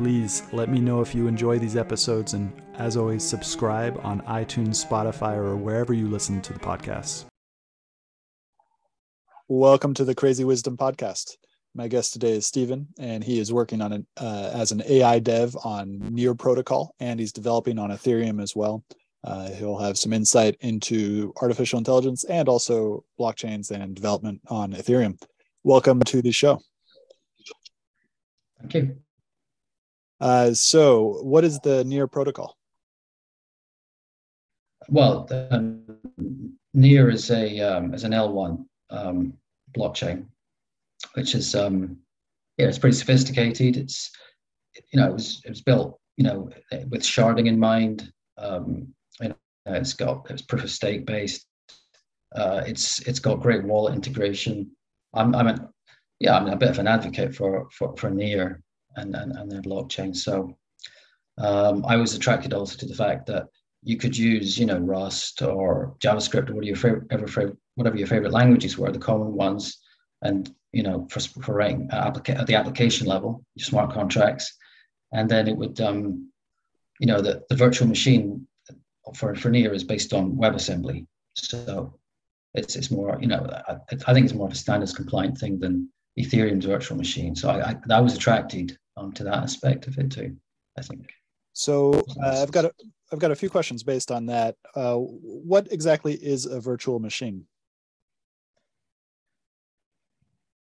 [0.00, 4.82] Please let me know if you enjoy these episodes, and as always, subscribe on iTunes,
[4.82, 7.26] Spotify, or wherever you listen to the podcast.
[9.46, 11.36] Welcome to the Crazy Wisdom Podcast.
[11.74, 15.18] My guest today is Stephen, and he is working on an uh, as an AI
[15.18, 18.82] dev on Near Protocol, and he's developing on Ethereum as well.
[19.22, 25.20] Uh, he'll have some insight into artificial intelligence and also blockchains and development on Ethereum.
[25.62, 26.58] Welcome to the show.
[28.62, 28.96] Thank you.
[30.20, 32.56] Uh, so, what is the Near protocol?
[34.88, 35.28] Well,
[36.74, 39.34] Near is a um, is an L1 um,
[39.76, 40.26] blockchain,
[41.14, 41.96] which is um,
[42.58, 43.76] yeah, it's pretty sophisticated.
[43.76, 44.10] It's
[44.92, 46.50] you know it was it was built you know
[46.88, 48.12] with sharding in mind.
[48.36, 48.88] Um,
[49.20, 49.34] you know,
[49.66, 51.46] it's got it's proof of stake based.
[52.34, 54.70] Uh, it's it's got great wallet integration.
[55.14, 55.70] I'm I'm a,
[56.18, 58.62] yeah I'm a bit of an advocate for for for Near
[58.96, 60.14] and, and, and their blockchain.
[60.16, 60.56] So
[61.38, 63.48] um, I was attracted also to the fact that
[63.82, 68.32] you could use, you know, Rust or JavaScript or whatever your favorite, whatever your favorite
[68.32, 69.78] languages were, the common ones,
[70.22, 74.54] and you know, for, for writing applica- at the application level, your smart contracts,
[75.12, 76.30] and then it would, um,
[77.00, 78.46] you know, the, the virtual machine
[79.14, 81.98] for for Near is based on WebAssembly, so
[82.54, 85.58] it's it's more, you know, I, I think it's more of a standards compliant thing
[85.58, 87.34] than Ethereum's virtual machine.
[87.34, 90.36] So I, I, I was attracted um, to that aspect of it too.
[90.78, 91.12] I think.
[91.52, 92.72] So uh, I've got a,
[93.12, 94.56] I've got a few questions based on that.
[94.74, 97.44] Uh, what exactly is a virtual machine?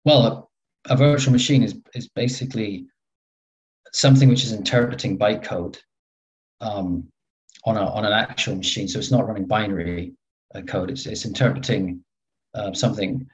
[0.05, 0.49] Well,
[0.87, 2.87] a, a, virtual machine is is basically
[3.93, 5.77] something which is interpreting bytecode
[6.61, 7.07] um,
[7.65, 8.87] on a on an actual machine.
[8.87, 10.13] So it's not running binary
[10.55, 10.89] uh, code.
[10.89, 12.03] It's it's interpreting
[12.55, 13.27] uh, something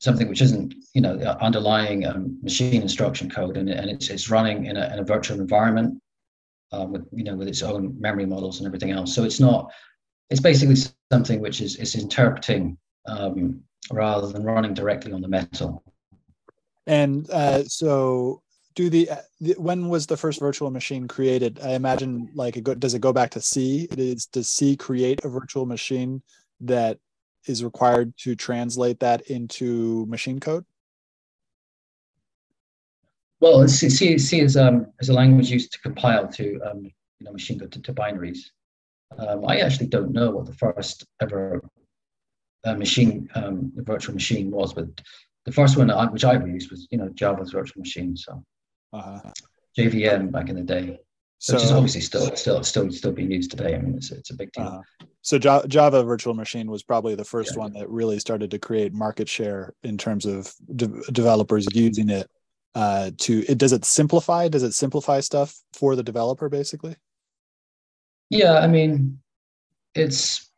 [0.00, 4.66] something which isn't you know underlying um, machine instruction code and, and it's, it's running
[4.66, 6.00] in a, in a virtual environment
[6.72, 9.14] uh, with you know with its own memory models and everything else.
[9.14, 9.70] So it's not
[10.30, 10.76] it's basically
[11.12, 13.60] something which is is interpreting um,
[13.92, 15.82] rather than running directly on the metal.
[16.86, 18.42] And uh, so
[18.74, 21.58] do the, the, when was the first virtual machine created?
[21.62, 23.88] I imagine like it go, does it go back to c?
[23.90, 26.22] It is does c create a virtual machine
[26.60, 26.98] that
[27.46, 30.64] is required to translate that into machine code?
[33.40, 37.32] Well, C, C is, um, is a language used to compile to um, you know,
[37.32, 38.38] machine code to, to binaries.
[39.18, 41.62] Um, I actually don't know what the first ever
[42.64, 44.86] uh, machine, um, virtual machine was, but
[45.44, 48.16] the first one I, which I used was, you know, Java's virtual machine.
[48.16, 48.42] So
[48.92, 49.30] uh-huh.
[49.78, 50.98] JVM back in the day.
[51.46, 53.76] So, which is obviously still still still still being used today.
[53.76, 54.64] I mean, it's it's a big deal.
[54.64, 57.60] Uh, so Java, Java Virtual Machine was probably the first yeah.
[57.60, 62.28] one that really started to create market share in terms of de- developers using it.
[62.74, 64.48] Uh, to it does it simplify?
[64.48, 66.96] Does it simplify stuff for the developer basically?
[68.28, 69.20] Yeah, I mean,
[69.94, 70.50] it's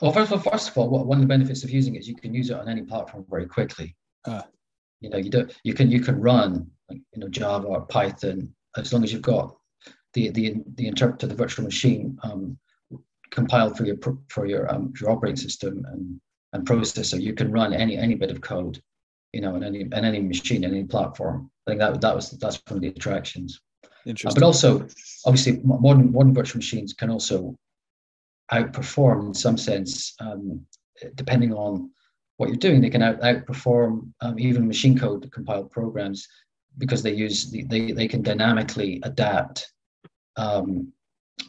[0.00, 0.10] well.
[0.10, 2.16] First of all, first of all, one of the benefits of using it is you
[2.16, 3.94] can use it on any platform very quickly.
[4.24, 4.40] Uh,
[5.02, 8.54] you know, you don't you can you can run like, you know Java or Python
[8.78, 9.54] as long as you've got
[10.16, 12.58] the the the interpreter, the virtual machine um,
[13.30, 13.96] compiled for your
[14.28, 16.20] for your um, your operating system and
[16.52, 18.82] and processor, you can run any any bit of code,
[19.32, 21.50] you know, on any on any machine, any platform.
[21.66, 23.60] I think that that was that's one of the attractions.
[24.08, 24.86] Uh, but also,
[25.26, 27.54] obviously, modern modern virtual machines can also
[28.52, 30.64] outperform in some sense, um,
[31.16, 31.90] depending on
[32.38, 32.80] what you're doing.
[32.80, 36.26] They can out, outperform um, even machine code compiled programs
[36.78, 39.72] because they use the, they they can dynamically adapt
[40.36, 40.92] um,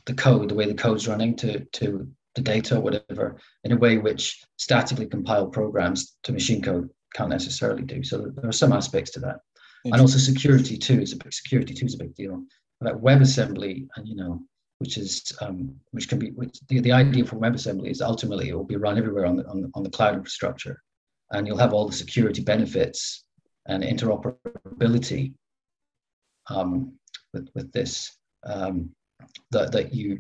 [0.06, 3.78] the code, the way the code's running to to the data or whatever, in a
[3.78, 8.04] way which statically compiled programs to machine code can't necessarily do.
[8.04, 9.40] So there are some aspects to that,
[9.86, 12.44] and also security too is a big security too is a big deal.
[12.80, 14.42] Like WebAssembly, and you know,
[14.78, 18.56] which is um, which can be which, the, the idea for WebAssembly is ultimately it
[18.56, 20.82] will be run everywhere on the, on the on the cloud infrastructure,
[21.32, 23.24] and you'll have all the security benefits
[23.68, 25.34] and interoperability
[26.50, 26.94] um,
[27.34, 28.18] with, with this
[28.48, 28.90] um,
[29.52, 30.20] that, that you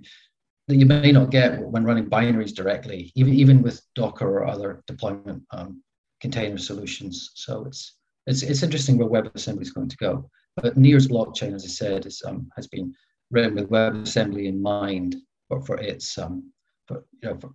[0.68, 4.84] that you may not get when running binaries directly, even even with Docker or other
[4.86, 5.82] deployment um,
[6.22, 7.32] container solutions.
[7.36, 7.96] So it's
[8.26, 10.30] it's it's interesting where WebAssembly is going to go.
[10.58, 12.94] But Near's blockchain, as I said, is, um, has been
[13.32, 15.16] written with WebAssembly in mind,
[15.50, 16.52] but for its um,
[16.88, 17.52] for you know for,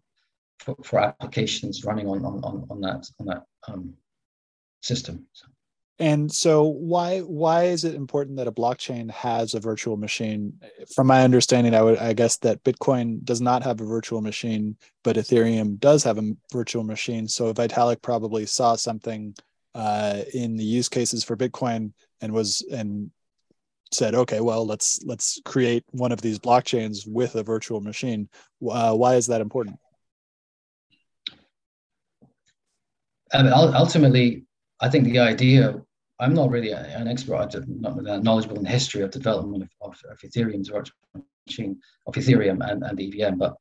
[0.61, 3.93] for, for applications running on on on that on that um,
[4.81, 5.27] system.
[5.33, 5.52] So.
[5.99, 10.55] And so why why is it important that a blockchain has a virtual machine?
[10.95, 14.77] From my understanding, I would I guess that Bitcoin does not have a virtual machine,
[15.05, 17.29] but Ethereum does have a virtual machine.
[17.29, 19.35] So Vitalik probably saw something
[19.75, 23.11] uh, in the use cases for Bitcoin and was and
[23.93, 28.29] said, okay, well let's let's create one of these blockchains with a virtual machine.
[28.67, 29.79] Uh, why is that important?
[33.35, 34.45] Mean, ultimately,
[34.83, 35.81] I think the idea
[36.21, 40.11] I'm not really an expert, I'm not knowledgeable in the history of development of, of,
[40.11, 40.97] of Ethereum's virtual
[41.47, 43.57] machine, of Ethereum and, and EVM, but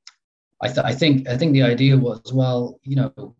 [0.61, 3.35] I, th- I think I think the idea was well, you know,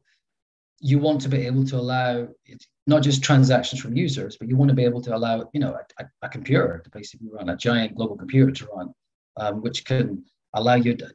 [0.80, 4.58] you want to be able to allow it, not just transactions from users, but you
[4.58, 7.56] want to be able to allow, you know, a, a computer to basically run, a
[7.56, 8.94] giant global computer to run,
[9.38, 10.24] um, which can
[10.56, 11.08] allow you to,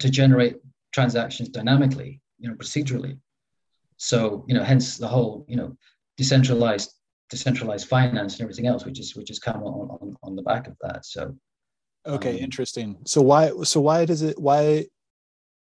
[0.00, 0.56] to generate
[0.92, 3.16] transactions dynamically, you know, procedurally.
[3.96, 5.76] So, you know, hence the whole, you know,
[6.16, 6.92] decentralized
[7.30, 10.66] decentralized finance and everything else, which is which is come on, on, on the back
[10.66, 11.04] of that.
[11.04, 11.34] So
[12.06, 12.96] okay, um, interesting.
[13.06, 14.86] So why so why does it why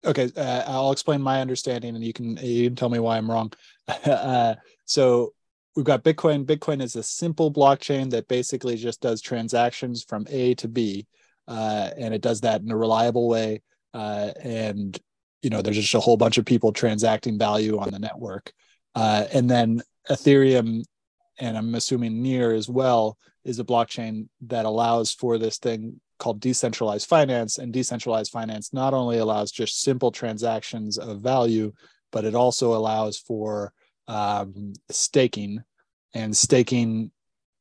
[0.05, 3.29] okay uh, i'll explain my understanding and you can you can tell me why i'm
[3.29, 3.51] wrong
[4.05, 4.55] uh,
[4.85, 5.33] so
[5.75, 10.53] we've got bitcoin bitcoin is a simple blockchain that basically just does transactions from a
[10.55, 11.07] to b
[11.47, 13.61] uh, and it does that in a reliable way
[13.94, 14.99] uh, and
[15.41, 18.51] you know there's just a whole bunch of people transacting value on the network
[18.95, 20.83] uh, and then ethereum
[21.39, 26.39] and I'm assuming Near as well, is a blockchain that allows for this thing called
[26.39, 27.57] decentralized finance.
[27.59, 31.74] And decentralized finance not only allows just simple transactions of value,
[32.12, 33.71] but it also allows for
[34.07, 35.63] um, staking
[36.13, 37.12] and staking,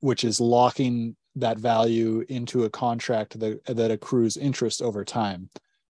[0.01, 5.51] which is locking that value into a contract that, that accrues interest over time.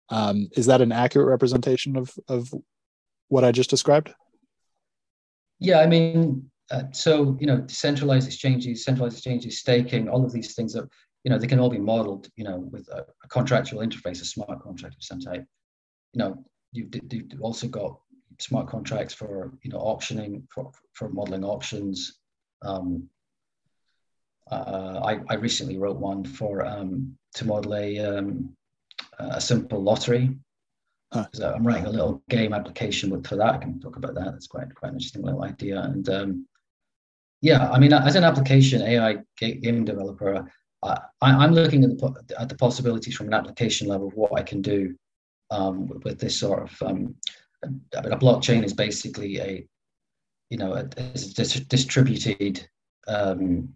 [0.08, 2.52] Um, is that an accurate representation of, of
[3.28, 4.14] what I just described?
[5.62, 10.54] Yeah, I mean, uh, so you know, decentralized exchanges, centralized exchanges, staking, all of these
[10.54, 10.88] things that
[11.22, 14.24] you know they can all be modeled, you know, with a, a contractual interface, a
[14.24, 15.44] smart contract of some type.
[16.14, 17.96] You know, you've, you've also got
[18.40, 22.18] smart contracts for you know auctioning for for modeling auctions.
[22.62, 23.08] Um,
[24.50, 28.56] uh, I, I recently wrote one for um, to model a um,
[29.20, 30.36] a simple lottery.
[31.12, 31.26] Huh.
[31.34, 33.54] So I'm writing a little game application for that.
[33.54, 34.32] I can talk about that.
[34.32, 35.80] That's quite quite an interesting little idea.
[35.80, 36.46] And um,
[37.42, 40.50] yeah, I mean, as an application AI game developer,
[40.82, 44.42] I, am looking at the, at the possibilities from an application level of what I
[44.42, 44.94] can do
[45.50, 46.82] um, with, with, this sort of.
[46.82, 47.14] Um,
[47.62, 49.66] a, a blockchain is basically a,
[50.50, 52.68] you know, a, a distributed,
[53.06, 53.68] um,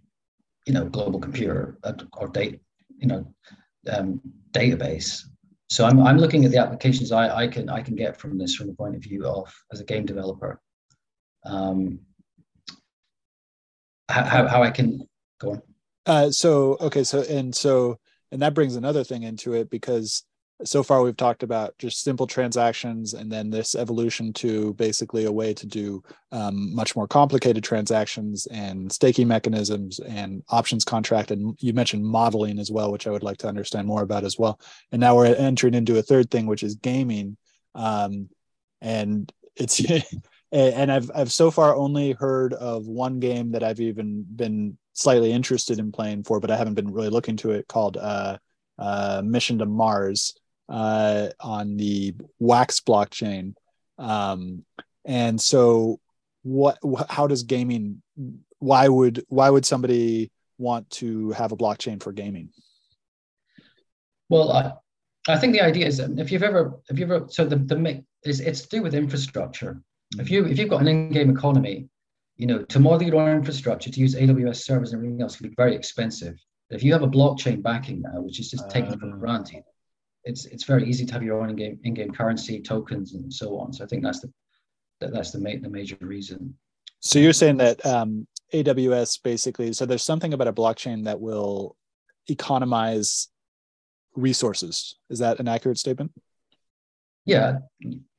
[0.67, 2.59] you know, global computer uh, or data,
[2.99, 3.33] you know,
[3.93, 4.21] um,
[4.53, 5.23] database.
[5.69, 8.55] So I'm, I'm looking at the applications I, I can I can get from this
[8.55, 10.61] from the point of view of as a game developer.
[11.45, 12.01] Um,
[14.09, 15.09] how, how I can
[15.41, 15.63] go on.
[16.07, 17.99] Uh, so okay, so and so
[18.31, 20.23] and that brings another thing into it because
[20.65, 25.33] so far we've talked about just simple transactions and then this evolution to basically a
[25.33, 31.57] way to do um, much more complicated transactions and staking mechanisms and options contract and
[31.61, 34.59] you mentioned modeling as well which i would like to understand more about as well.
[34.93, 37.37] And now we're entering into a third thing which is gaming
[37.75, 38.29] um,
[38.81, 39.81] and it's
[40.53, 45.33] and I've I've so far only heard of one game that I've even been slightly
[45.33, 48.39] interested in playing for, but I haven't been really looking to it called uh,
[48.79, 50.35] uh, Mission to Mars
[50.69, 53.55] uh, on the Wax blockchain.
[53.99, 54.65] Um,
[55.05, 56.01] and so,
[56.43, 56.79] what?
[57.09, 58.03] How does gaming?
[58.59, 62.51] Why would why would somebody want to have a blockchain for gaming?
[64.29, 64.73] Well, I,
[65.29, 68.05] I think the idea is that if you've ever if you've ever so the the
[68.25, 69.81] is it's to do with infrastructure.
[70.19, 71.89] If you if you've got an in-game economy,
[72.37, 75.49] you know, to model your own infrastructure, to use AWS servers and everything else can
[75.49, 76.37] be very expensive.
[76.71, 79.63] If you have a blockchain backing now, which is just taken uh, for granted,
[80.27, 83.73] it's it's very easy to have your own in-game in-game currency tokens and so on.
[83.73, 84.31] So I think that's the
[85.01, 86.55] that, that's the main the major reason.
[87.01, 91.77] So you're saying that um, AWS basically, so there's something about a blockchain that will
[92.29, 93.29] economize
[94.15, 94.97] resources.
[95.09, 96.13] Is that an accurate statement?
[97.25, 97.59] Yeah,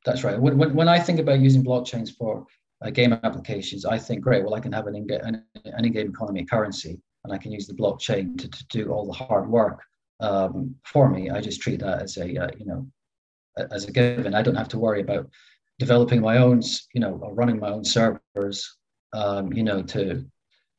[0.05, 0.39] that's right.
[0.39, 2.45] When, when, when I think about using blockchains for
[2.81, 6.09] uh, game applications, I think, great, well, I can have an in-game, an, an in-game
[6.09, 9.81] economy currency, and I can use the blockchain to, to do all the hard work
[10.19, 11.29] um, for me.
[11.29, 12.87] I just treat that as a, uh, you know,
[13.71, 14.33] as a given.
[14.33, 15.29] I don't have to worry about
[15.79, 16.61] developing my own,
[16.93, 18.77] you know, or running my own servers,
[19.13, 20.25] um, you know, to,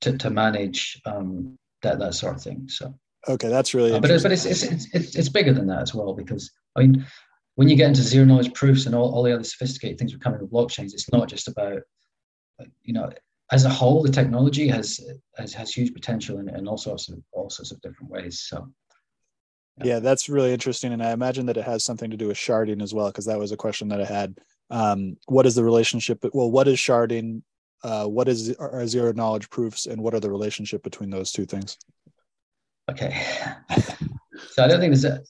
[0.01, 2.69] to, to manage um, that, that sort of thing.
[2.69, 2.95] So.
[3.29, 3.93] Okay, that's really.
[3.93, 4.63] Uh, but it's, but it's, it's
[4.95, 7.05] it's it's bigger than that as well because I mean,
[7.57, 10.21] when you get into zero knowledge proofs and all, all the other sophisticated things we're
[10.21, 11.83] coming with blockchains, it's not just about
[12.85, 13.11] you know
[13.51, 15.01] as a whole the technology has
[15.37, 18.41] has, has huge potential in, in all sorts of all sorts of different ways.
[18.41, 18.69] So.
[19.85, 20.01] Yeah.
[20.01, 22.95] that's really interesting, and I imagine that it has something to do with sharding as
[22.95, 24.39] well, because that was a question that I had.
[24.71, 26.25] Um, what is the relationship?
[26.33, 27.43] Well, what is sharding?
[27.83, 31.47] Uh, what is are zero knowledge proofs, and what are the relationship between those two
[31.47, 31.79] things?
[32.91, 33.23] Okay.
[34.51, 35.23] so I don't think there's a,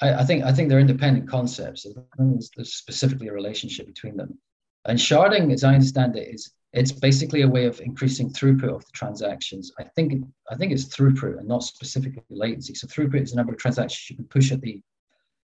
[0.00, 1.86] I, I think I think they're independent concepts.
[2.16, 4.38] There's specifically a relationship between them.
[4.86, 8.84] And sharding, as I understand it, is it's basically a way of increasing throughput of
[8.84, 9.72] the transactions.
[9.78, 12.74] I think I think it's throughput and not specifically latency.
[12.74, 14.80] So throughput is the number of transactions you can push at the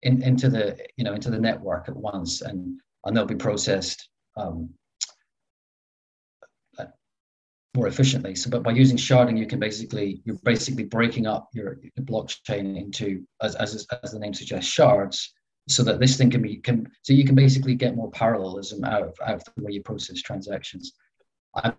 [0.02, 4.10] in, into the you know into the network at once, and and they'll be processed
[4.36, 4.70] um,
[7.76, 8.36] more efficiently.
[8.36, 12.78] So, but by using sharding, you can basically you're basically breaking up your, your blockchain
[12.78, 15.34] into as, as as the name suggests shards,
[15.68, 19.02] so that this thing can be can so you can basically get more parallelism out
[19.02, 20.94] of out of the way you process transactions.
[21.56, 21.74] I'm,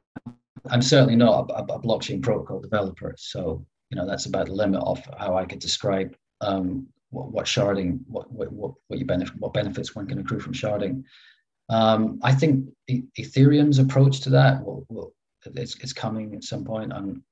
[0.70, 4.82] I'm certainly not a, a blockchain protocol developer, so you know that's about the limit
[4.82, 9.52] of how I could describe um, what, what sharding, what what what you benefit, what
[9.52, 11.04] benefits one can accrue from sharding.
[11.68, 12.68] Um, I think
[13.18, 15.14] Ethereum's approach to that will, will
[15.46, 16.92] it's, it's coming at some point.
[16.92, 17.22] I'm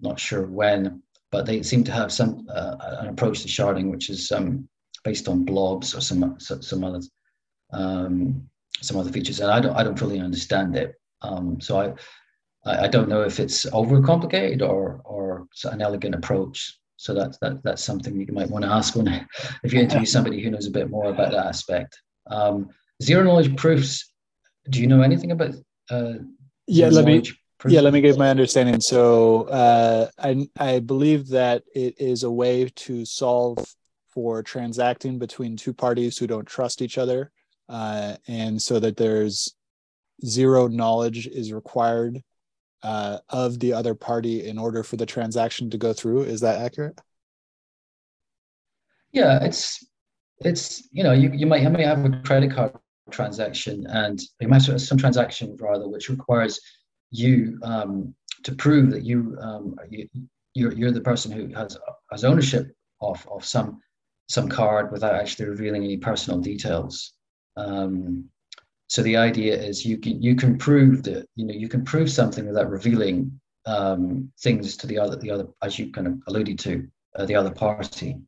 [0.00, 4.10] not sure when, but they seem to have some uh, an approach to sharding which
[4.10, 4.68] is um,
[5.04, 7.00] based on blobs or some some other
[7.72, 8.48] um,
[8.80, 10.94] some other features, and I don't I don't fully understand it.
[11.26, 11.94] Um, so I
[12.66, 16.78] I don't know if it's overcomplicated or or an elegant approach.
[16.96, 19.08] So that's that that's something you might want to ask when
[19.62, 22.00] if you interview somebody who knows a bit more about that aspect.
[22.30, 22.70] Um,
[23.02, 24.12] zero knowledge proofs.
[24.70, 25.54] Do you know anything about?
[25.90, 26.14] Uh,
[26.66, 27.22] yeah, let me
[27.68, 28.80] yeah, let me give my understanding.
[28.80, 33.58] So uh, I I believe that it is a way to solve
[34.08, 37.30] for transacting between two parties who don't trust each other,
[37.68, 39.54] uh, and so that there's
[40.24, 42.22] zero knowledge is required
[42.82, 46.22] uh, of the other party in order for the transaction to go through.
[46.22, 46.98] Is that accurate?
[49.12, 49.84] Yeah, it's
[50.40, 52.72] it's you know you, you might you have a credit card
[53.10, 56.60] transaction and you might have some transaction rather which requires
[57.10, 60.08] you um, to prove that you, um, you
[60.54, 61.78] you're, you're the person who has
[62.10, 62.70] has ownership
[63.00, 63.80] of, of some
[64.28, 67.12] some card without actually revealing any personal details.
[67.56, 68.28] Um,
[68.88, 72.10] so the idea is you can you can prove that you know you can prove
[72.10, 76.58] something without revealing um, things to the other the other as you kind of alluded
[76.60, 78.18] to uh, the other party.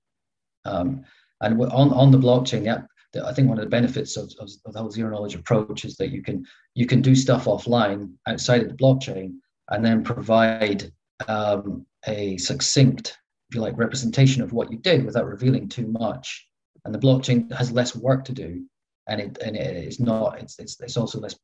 [0.65, 1.05] Um,
[1.41, 2.83] and on on the blockchain, yeah,
[3.25, 5.97] I think one of the benefits of, of, of, the whole zero knowledge approach is
[5.97, 9.35] that you can you can do stuff offline outside of the blockchain
[9.71, 10.91] and then provide
[11.29, 13.17] um, a succinct,
[13.49, 16.47] if you like, representation of what you did without revealing too much.
[16.85, 18.65] And the blockchain has less work to do,
[19.09, 20.41] and it and it is not.
[20.41, 21.37] It's it's, it's also less.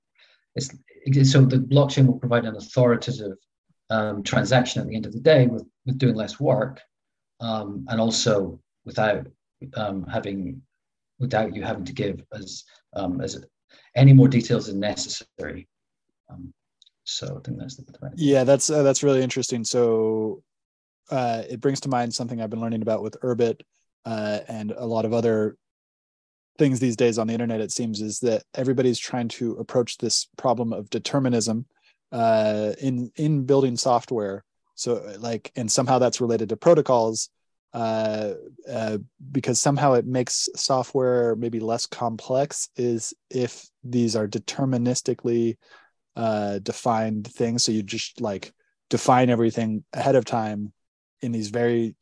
[0.54, 0.70] It's,
[1.04, 3.36] it's so the blockchain will provide an authoritative
[3.90, 6.80] um, transaction at the end of the day with with doing less work,
[7.40, 9.26] um, and also without
[9.74, 10.62] um, having
[11.18, 13.44] without you having to give as um, as
[13.96, 15.68] any more details as necessary.
[16.30, 16.52] Um,
[17.04, 18.14] so I think that's the point.
[18.16, 19.64] Yeah, that's uh, that's really interesting.
[19.64, 20.42] So
[21.10, 23.60] uh, it brings to mind something I've been learning about with Urbit
[24.04, 25.56] uh, and a lot of other
[26.58, 27.60] things these days on the internet.
[27.60, 31.66] It seems is that everybody's trying to approach this problem of determinism
[32.12, 34.44] uh, in in building software.
[34.76, 37.30] So like, and somehow that's related to protocols
[37.72, 38.34] uh,
[38.70, 38.98] uh,
[39.32, 45.56] because somehow it makes software maybe less complex is if these are deterministically
[46.14, 47.64] uh, defined things.
[47.64, 48.52] So you just like
[48.90, 50.72] define everything ahead of time
[51.20, 51.96] in these very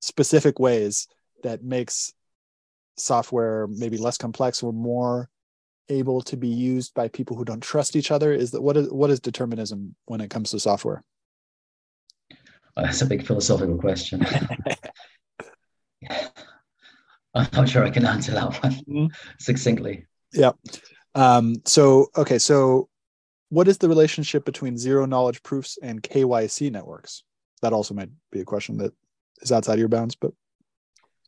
[0.00, 1.08] specific ways
[1.42, 2.12] that makes
[2.96, 5.28] software maybe less complex or more
[5.88, 8.90] able to be used by people who don't trust each other is that what is
[8.90, 11.04] what is determinism when it comes to software
[12.76, 14.24] that's a big philosophical question.
[17.34, 19.06] I'm not sure I can answer that one mm-hmm.
[19.38, 20.06] succinctly.
[20.32, 20.52] Yeah.
[21.14, 22.38] Um, so, okay.
[22.38, 22.88] So,
[23.48, 27.22] what is the relationship between zero knowledge proofs and KYC networks?
[27.62, 28.92] That also might be a question that
[29.40, 30.32] is outside of your bounds, but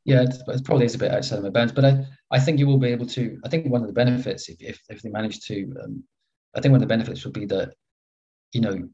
[0.09, 1.73] yeah, it's, it probably is a bit outside of my bounds.
[1.73, 3.38] But I, I think you will be able to.
[3.45, 6.03] I think one of the benefits, if if, if they manage to, um,
[6.57, 7.75] I think one of the benefits would be that,
[8.55, 8.88] you know,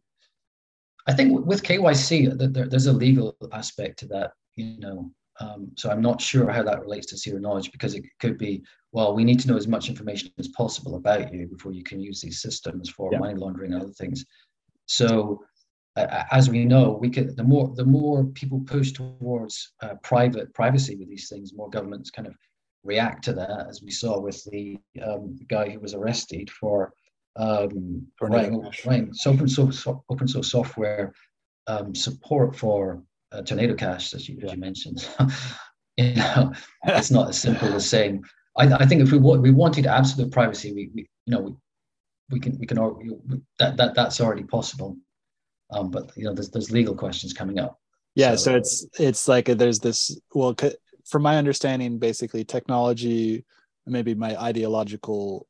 [1.07, 5.13] I think with KYC, there, there's a legal aspect to that, you know.
[5.39, 8.65] Um, so I'm not sure how that relates to zero knowledge because it could be,
[8.91, 12.01] well, we need to know as much information as possible about you before you can
[12.01, 13.19] use these systems for yeah.
[13.19, 14.25] money laundering and other things.
[14.87, 15.45] So
[15.97, 20.53] uh, as we know, we could the more the more people push towards uh, private
[20.55, 22.35] privacy with these things, more governments kind of
[22.83, 26.93] react to that, as we saw with the, um, guy who was arrested for
[27.37, 31.13] um, writing, writing open source open source software
[31.67, 35.09] um, support for uh, Tornado Cash, as you, as you mentioned.
[35.97, 36.53] you know,
[36.85, 38.23] it's not as simple as saying.
[38.57, 41.55] I, I think if we we wanted absolute privacy, we, we you know we,
[42.31, 42.79] we can we can
[43.59, 44.97] that that that's already possible.
[45.71, 47.81] Um, but you know, there's there's legal questions coming up.
[48.15, 50.55] Yeah, so, so it's it's like there's this well,
[51.07, 53.45] from my understanding, basically technology,
[53.87, 55.47] maybe my ideological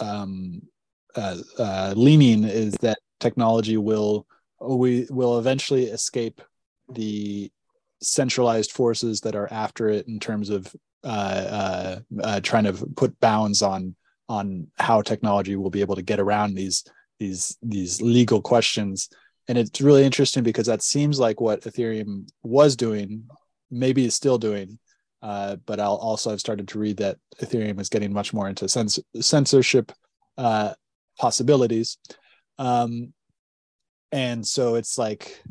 [0.00, 0.62] um,
[1.16, 4.26] uh, uh, leaning is that technology will
[4.60, 6.40] we will eventually escape
[6.88, 7.50] the
[8.02, 13.18] centralized forces that are after it in terms of uh, uh, uh, trying to put
[13.20, 13.94] bounds on
[14.28, 16.84] on how technology will be able to get around these
[17.18, 19.08] these these legal questions
[19.48, 23.24] and it's really interesting because that seems like what ethereum was doing
[23.70, 24.78] maybe is still doing
[25.22, 28.66] uh, but i'll also i've started to read that ethereum is getting much more into
[28.66, 29.92] cens- censorship
[30.38, 30.72] uh,
[31.18, 31.98] possibilities
[32.58, 33.12] um,
[34.12, 35.42] and so it's like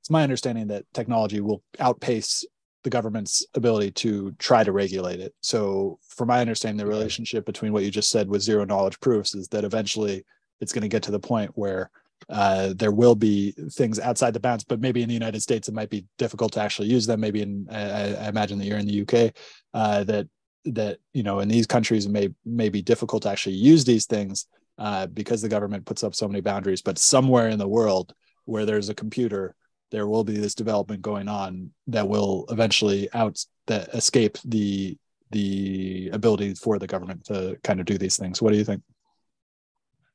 [0.00, 2.44] it's my understanding that technology will outpace
[2.84, 5.34] the government's ability to try to regulate it.
[5.42, 9.34] So, from my understanding, the relationship between what you just said with zero knowledge proofs
[9.34, 10.24] is that eventually
[10.60, 11.90] it's going to get to the point where
[12.28, 15.74] uh, there will be things outside the bounds, but maybe in the United States it
[15.74, 17.20] might be difficult to actually use them.
[17.20, 19.34] Maybe in I, I imagine that you're in the UK,
[19.74, 20.26] uh, that
[20.66, 24.06] that you know in these countries it may may be difficult to actually use these
[24.06, 24.46] things
[24.78, 26.82] uh, because the government puts up so many boundaries.
[26.82, 28.14] But somewhere in the world
[28.46, 29.54] where there's a computer
[29.90, 34.98] there will be this development going on that will eventually out that escape the
[35.30, 38.42] the ability for the government to kind of do these things.
[38.42, 38.82] What do you think?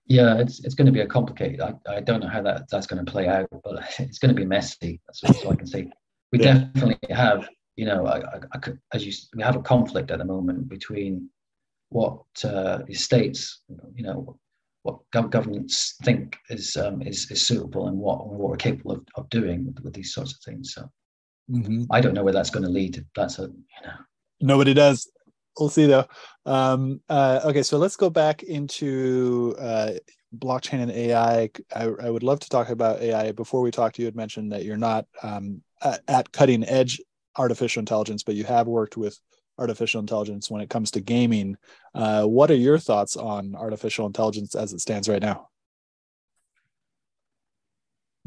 [0.10, 1.62] Yeah, it's it's going to be a complicated.
[1.62, 4.40] I, I don't know how that that's going to play out, but it's going to
[4.40, 5.00] be messy.
[5.08, 5.90] That's all I can say.
[6.32, 6.66] We yeah.
[6.74, 10.18] definitely have, you know, I, I, I could, as you we have a conflict at
[10.20, 11.30] the moment between
[11.90, 13.62] what uh, the states,
[13.96, 14.38] you know,
[14.84, 19.30] what governments think is um, is, is suitable and what, what we're capable of, of
[19.30, 20.74] doing with, with these sorts of things.
[20.74, 20.90] So
[21.52, 21.84] mm-hmm.
[21.92, 23.06] I don't know where that's going to lead.
[23.16, 23.94] That's a you know
[24.42, 25.10] nobody does.
[25.58, 26.06] We'll see though.
[26.46, 29.92] Um, uh, okay, so let's go back into uh,
[30.38, 31.50] blockchain and AI.
[31.76, 33.32] I, I, would love to talk about AI.
[33.32, 37.02] Before we talked, to you had mentioned that you're not um, at, at cutting edge
[37.38, 39.20] artificial intelligence, but you have worked with
[39.58, 41.58] artificial intelligence when it comes to gaming.
[41.94, 45.50] Uh, what are your thoughts on artificial intelligence as it stands right now?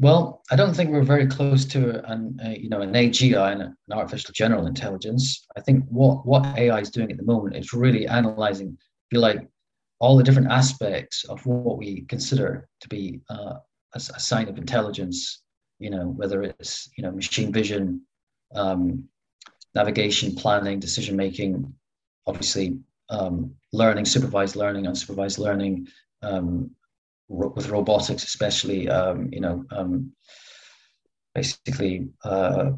[0.03, 3.77] Well, I don't think we're very close to an, a, you know, an AGI, an,
[3.89, 5.47] artificial general intelligence.
[5.55, 8.77] I think what what AI is doing at the moment is really analyzing,
[9.11, 9.47] you like,
[10.01, 13.53] all the different aspects of what we consider to be uh,
[13.95, 15.41] a, a, sign of intelligence.
[15.79, 18.01] You know, whether it's you know machine vision,
[18.55, 19.05] um,
[19.73, 21.73] navigation, planning, decision making,
[22.27, 22.77] obviously
[23.09, 25.87] um, learning, supervised learning, unsupervised learning,
[26.23, 26.71] um,
[27.33, 30.11] with robotics, especially, um, you know, um,
[31.33, 32.71] basically uh,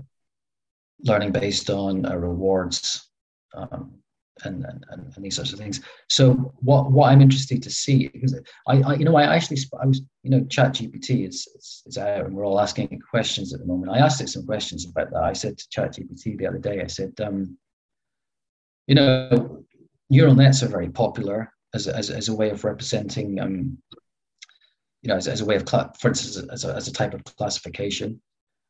[1.04, 3.10] learning based on uh, rewards.
[3.54, 4.00] Um,
[4.44, 5.80] and, and, and these sorts of things.
[6.10, 8.38] So what what I'm interested to see because
[8.68, 11.98] I, I you know I actually I was you know Chat GPT is, is is
[11.98, 13.92] out and we're all asking questions at the moment.
[13.92, 15.24] I asked it some questions about that.
[15.24, 16.82] I said to Chat GPT the other day.
[16.82, 17.58] I said, um,
[18.88, 19.64] you know,
[20.10, 23.78] neural nets are very popular as as, as a way of representing um,
[25.06, 27.24] you know as, as a way of for instance as a, as a type of
[27.24, 28.20] classification.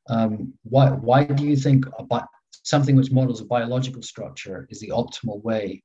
[0.09, 4.89] Um, why why do you think about something which models a biological structure is the
[4.89, 5.81] optimal way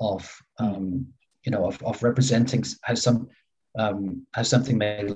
[0.00, 0.28] of
[0.58, 1.06] um,
[1.44, 3.28] you know of, of representing how some
[3.78, 5.08] um, how something may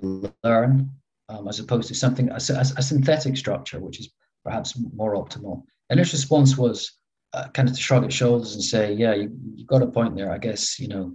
[0.44, 0.90] learn
[1.28, 4.10] um, as opposed to something a, a, a, synthetic structure which is
[4.44, 6.98] perhaps more optimal and his response was
[7.34, 10.16] uh, kind of to shrug its shoulders and say yeah you, you got a point
[10.16, 11.12] there i guess you know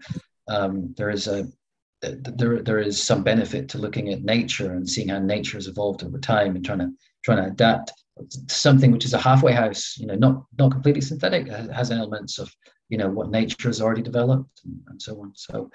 [0.49, 1.47] um, there is a
[2.03, 6.03] there, there is some benefit to looking at nature and seeing how nature has evolved
[6.03, 6.91] over time and trying to
[7.23, 7.91] trying to adapt
[8.47, 12.53] something which is a halfway house, you know, not not completely synthetic, has elements of
[12.89, 15.31] you know what nature has already developed and, and, so on.
[15.35, 15.71] So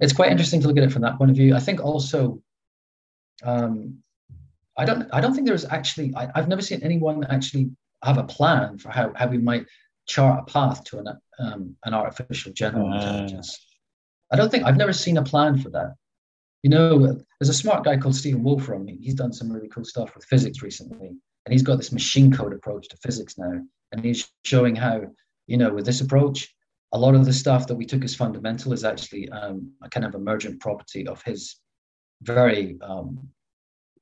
[0.00, 1.54] it's quite interesting to look at it from that point of view.
[1.54, 2.42] I think also,
[3.42, 3.98] um,
[4.76, 7.70] I don't I don't think there's actually I, have never seen anyone actually
[8.02, 9.66] have a plan for how how we might
[10.06, 12.96] chart a path to an um, an artificial general uh.
[12.96, 13.66] intelligence.
[14.32, 15.94] I don't think I've never seen a plan for that.
[16.62, 16.98] You know,
[17.38, 18.86] there's a smart guy called Stephen Wolfram.
[18.86, 21.16] He's done some really cool stuff with physics recently
[21.46, 23.60] and he's got this machine code approach to physics now
[23.92, 25.02] and he's showing how
[25.46, 26.54] you know with this approach
[26.92, 30.04] a lot of the stuff that we took as fundamental is actually um, a kind
[30.04, 31.56] of emergent property of his
[32.22, 33.28] very um,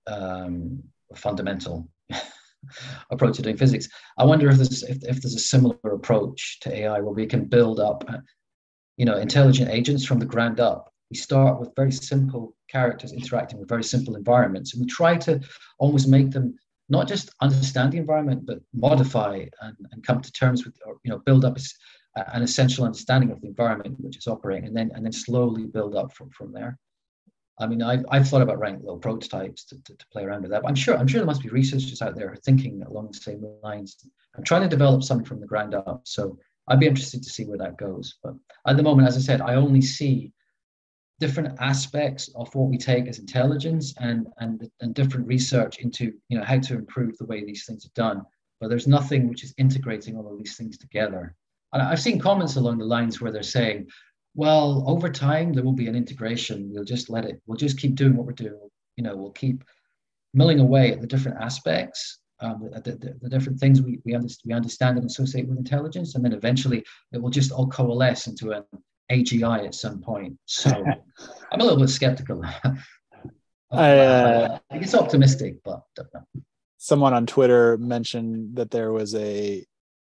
[0.06, 0.82] um,
[1.14, 1.86] fundamental
[3.10, 3.88] approach to doing physics.
[4.16, 7.44] I wonder if there's if, if there's a similar approach to AI where we can
[7.44, 8.08] build up,
[8.98, 10.92] you know, intelligent agents from the ground up.
[11.11, 15.40] We start with very simple characters interacting with very simple environments, and we try to
[15.78, 16.58] almost make them
[16.90, 21.11] not just understand the environment, but modify and, and come to terms with, or you
[21.11, 24.90] know, build up a, an essential understanding of the environment which is operating, and then
[24.94, 26.76] and then slowly build up from from there.
[27.61, 30.52] I mean, I've, I've thought about writing little prototypes to, to, to, play around with
[30.52, 30.62] that.
[30.62, 33.44] But I'm sure I'm sure there must be researchers out there thinking along the same
[33.62, 33.96] lines.
[34.37, 36.02] I'm trying to develop something from the ground up.
[36.04, 38.16] So I'd be interested to see where that goes.
[38.22, 38.35] But
[38.66, 40.33] at the moment, as I said, I only see
[41.20, 46.38] different aspects of what we take as intelligence and and and different research into you
[46.38, 48.22] know how to improve the way these things are done.
[48.61, 51.35] But there's nothing which is integrating all of these things together.
[51.72, 53.88] And I've seen comments along the lines where they're saying,
[54.35, 56.70] well, over time there will be an integration.
[56.72, 57.40] We'll just let it.
[57.46, 58.68] We'll just keep doing what we're doing.
[58.96, 59.64] You know, we'll keep
[60.35, 64.42] milling away at the different aspects, um, the, the, the, different things we we, understand,
[64.48, 68.53] we understand and associate with intelligence, and then eventually it will just all coalesce into
[68.53, 68.64] an
[69.11, 70.38] AGI at some point.
[70.46, 70.70] So
[71.53, 72.44] I'm a little bit skeptical.
[73.70, 75.83] I, uh, I think it's optimistic, but
[76.79, 79.66] someone on Twitter mentioned that there was a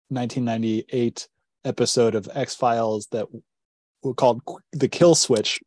[0.10, 1.28] 1998
[1.66, 3.28] episode of X Files that
[4.16, 5.60] called the kill switch,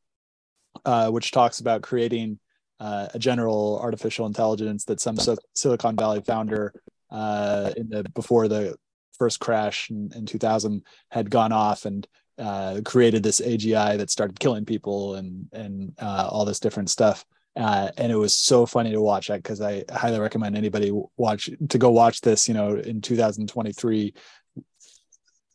[0.85, 2.39] uh, which talks about creating
[2.81, 5.17] uh, a general artificial intelligence that some
[5.55, 6.73] Silicon Valley founder
[7.11, 8.77] uh, in the before the
[9.19, 12.07] first crash in, in 2000 had gone off and
[12.39, 17.25] uh, created this AGI that started killing people and and uh, all this different stuff.
[17.57, 21.49] Uh, and it was so funny to watch that because I highly recommend anybody watch
[21.71, 22.47] to go watch this.
[22.47, 24.13] You know, in 2023,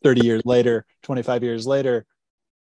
[0.02, 2.04] 30 years later, 25 years later,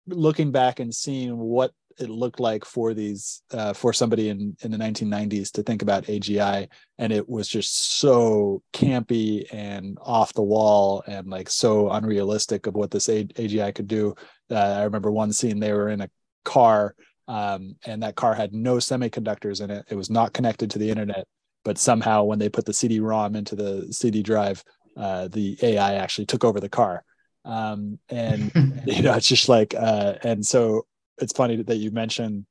[0.07, 4.71] looking back and seeing what it looked like for these uh, for somebody in in
[4.71, 10.43] the 1990s to think about AGI, and it was just so campy and off the
[10.43, 14.15] wall and like so unrealistic of what this AGI could do.
[14.51, 16.11] Uh, I remember one scene they were in a
[16.45, 16.95] car,
[17.29, 19.85] um, and that car had no semiconductors in it.
[19.89, 21.27] It was not connected to the internet,
[21.65, 24.63] but somehow when they put the CD-ROM into the CD drive,
[24.97, 27.05] uh, the AI actually took over the car
[27.45, 28.51] um, and
[28.87, 30.87] you know it's just like uh, and so
[31.19, 32.47] it's funny that you mentioned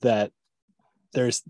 [0.00, 0.32] that
[1.12, 1.42] there's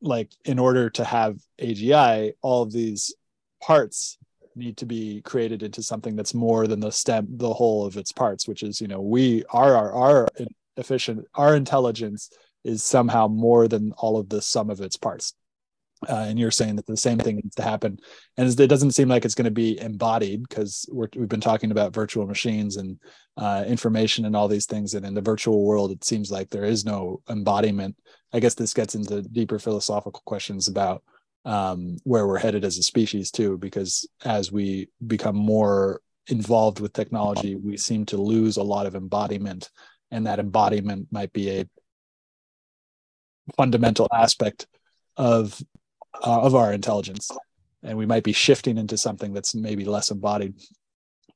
[0.00, 3.14] like in order to have agi all of these
[3.62, 4.18] parts
[4.54, 8.12] need to be created into something that's more than the stem the whole of its
[8.12, 10.28] parts which is you know we are our our
[10.76, 12.30] efficient our intelligence
[12.64, 15.34] is somehow more than all of the sum of its parts
[16.06, 17.98] uh, and you're saying that the same thing needs to happen.
[18.36, 21.94] And it doesn't seem like it's going to be embodied because we've been talking about
[21.94, 22.98] virtual machines and
[23.36, 24.94] uh, information and all these things.
[24.94, 27.96] And in the virtual world it seems like there is no embodiment.
[28.32, 31.02] I guess this gets into deeper philosophical questions about
[31.44, 36.92] um, where we're headed as a species too because as we become more involved with
[36.92, 39.70] technology we seem to lose a lot of embodiment.
[40.10, 41.68] And that embodiment might be a
[43.56, 44.66] fundamental aspect
[45.16, 45.60] of
[46.14, 47.30] uh, of our intelligence
[47.82, 50.54] and we might be shifting into something that's maybe less embodied.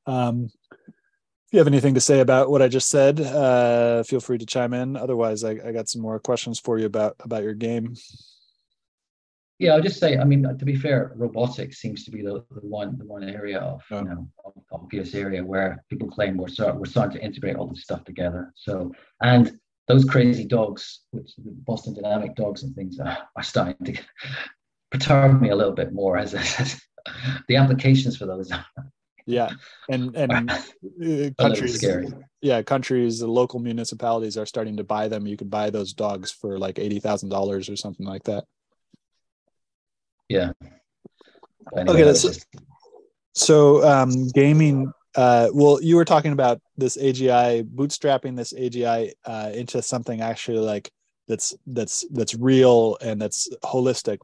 [0.07, 4.39] Um, if you have anything to say about what i just said uh, feel free
[4.39, 4.97] to chime in.
[4.97, 7.95] Otherwise I, I, got some more questions for you about about your game.
[9.59, 12.67] Yeah i'll just say i mean to be fair robotics seems to be the, the
[12.67, 13.99] one the one area of oh.
[13.99, 14.29] you know
[14.73, 18.53] obvious area where people claim we're, start, we're starting to integrate all this stuff together.
[18.57, 19.59] So and
[19.89, 24.03] those crazy dogs, which Boston Dynamic dogs and things are, are starting to
[24.93, 26.81] perturb me a little bit more as, as
[27.49, 28.53] the applications for those.
[29.27, 29.51] yeah,
[29.91, 31.83] and and uh, countries,
[32.41, 35.27] yeah, countries, local municipalities are starting to buy them.
[35.27, 38.45] You can buy those dogs for like eighty thousand dollars or something like that.
[40.29, 40.53] Yeah.
[41.77, 42.47] Anyway, okay, that's just...
[43.35, 44.93] so um, gaming.
[45.15, 50.59] Uh, well, you were talking about this AGI bootstrapping this AGI uh, into something actually
[50.59, 50.91] like
[51.29, 54.19] that's that's that's real and that's holistic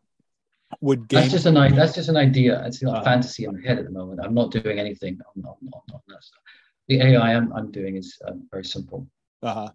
[0.80, 2.62] would game- that's just an that's just an idea.
[2.66, 4.20] It's not uh, fantasy in my head at the moment.
[4.22, 6.40] I'm not doing anything on that stuff.
[6.88, 9.06] The AI I'm, I'm doing is um, very simple.
[9.42, 9.70] Uh-huh.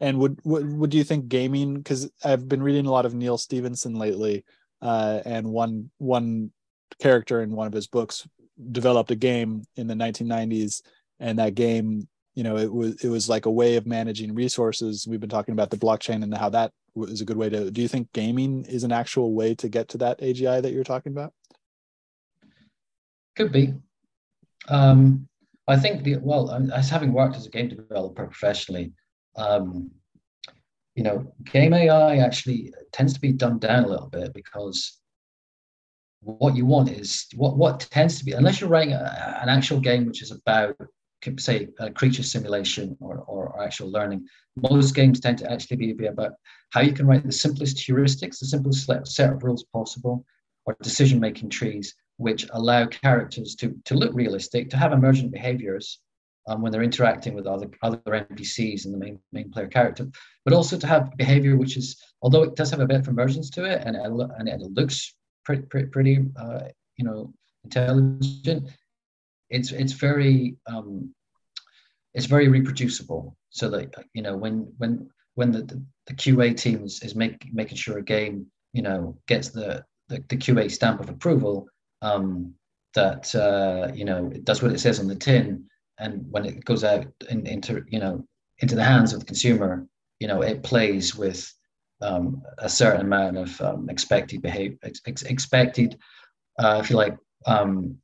[0.00, 1.74] And would, would would you think gaming?
[1.74, 4.44] Because I've been reading a lot of Neal Stephenson lately,
[4.80, 6.52] uh, and one one
[7.00, 8.26] character in one of his books
[8.70, 10.82] developed a game in the 1990s,
[11.20, 15.06] and that game, you know, it was it was like a way of managing resources.
[15.08, 16.72] We've been talking about the blockchain and how that
[17.04, 19.88] is a good way to do you think gaming is an actual way to get
[19.88, 21.32] to that agi that you're talking about?
[23.36, 23.74] Could be.
[24.68, 25.28] Um,
[25.68, 28.92] i think the well as having worked as a game developer professionally
[29.36, 29.90] um,
[30.98, 34.98] you know, game AI actually tends to be dumbed down a little bit because
[36.20, 39.78] what you want is what what tends to be unless you're writing a, an actual
[39.78, 40.76] game which is about
[41.38, 44.26] say a creature simulation or, or, or, actual learning
[44.56, 46.32] most games tend to actually be, be about
[46.70, 50.24] how you can write the simplest heuristics the simplest set of rules possible
[50.66, 56.00] or decision making trees which allow characters to, to look realistic to have emergent behaviors
[56.48, 60.06] um, when they're interacting with other other npcs and the main, main player character
[60.44, 63.50] but also to have behavior which is although it does have a bit of emergence
[63.50, 64.02] to it and it,
[64.38, 65.14] and it looks
[65.48, 66.60] pretty, pretty, pretty uh,
[66.98, 67.32] you know,
[67.64, 68.70] intelligent.
[69.50, 71.14] It's it's very um,
[72.14, 73.36] it's very reproducible.
[73.50, 77.76] So that you know when when when the, the, the QA team is, make, making
[77.76, 81.68] sure a game you know gets the the, the QA stamp of approval,
[82.02, 82.54] um,
[82.94, 85.64] that uh, you know it does what it says on the tin,
[85.98, 88.24] and when it goes out in, into you know
[88.58, 89.86] into the hands of the consumer,
[90.20, 91.52] you know it plays with
[92.00, 95.98] um, a certain amount of um, expected behavior, ex- expected,
[96.58, 97.96] uh, if you like, um,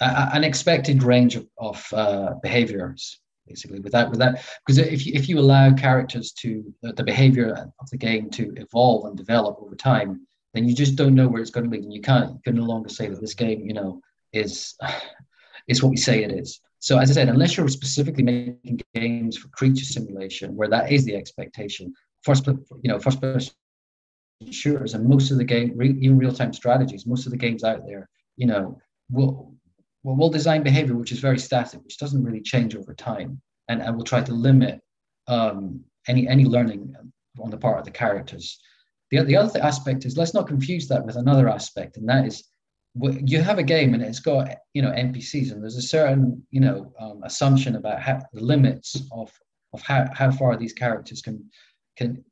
[0.00, 3.80] an expected range of, of uh, behaviors, basically.
[3.80, 4.36] Without without
[4.66, 8.52] because if you, if you allow characters to uh, the behavior of the game to
[8.56, 11.84] evolve and develop over time, then you just don't know where it's going to lead,
[11.84, 14.00] and you can't you can no longer say that this game, you know,
[14.32, 14.76] is
[15.68, 16.60] is what we say it is.
[16.78, 21.04] So as I said, unless you're specifically making games for creature simulation, where that is
[21.04, 23.52] the expectation, first you know first person
[24.50, 27.86] shooters and most of the game, even real time strategies, most of the games out
[27.86, 28.78] there, you know,
[29.10, 29.54] will
[30.02, 33.82] will will design behavior which is very static, which doesn't really change over time, and
[33.82, 34.80] and we'll try to limit
[35.28, 36.94] um, any any learning
[37.40, 38.58] on the part of the characters.
[39.10, 42.44] The, the other aspect is let's not confuse that with another aspect, and that is
[42.94, 46.60] you have a game and it's got you know npcs and there's a certain you
[46.60, 49.30] know um, assumption about how the limits of
[49.72, 51.44] of how, how far these characters can
[51.96, 52.24] can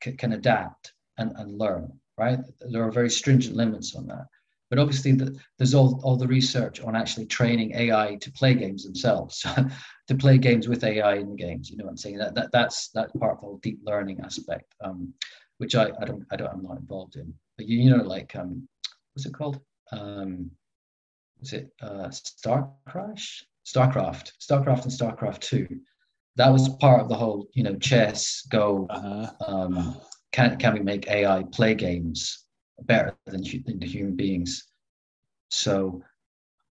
[0.00, 2.38] can adapt and, and learn right
[2.70, 4.26] there are very stringent limits on that
[4.70, 8.84] but obviously the, there's all, all the research on actually training ai to play games
[8.84, 9.44] themselves
[10.08, 12.50] to play games with ai in the games you know what i'm saying that, that
[12.52, 15.12] that's that's part of the deep learning aspect um,
[15.58, 18.34] which I, I don't i don't i'm not involved in but you, you know like
[18.36, 18.68] um
[19.14, 19.60] what's it called
[19.92, 20.50] um,
[21.40, 23.44] was it uh, Star Crash?
[23.66, 25.80] StarCraft, StarCraft, and StarCraft Two.
[26.36, 28.86] That was part of the whole, you know, chess, Go.
[28.88, 29.30] Uh-huh.
[29.46, 30.00] Um,
[30.32, 32.45] can can we make AI play games
[32.82, 34.64] better than, than the human beings?
[35.50, 36.02] So,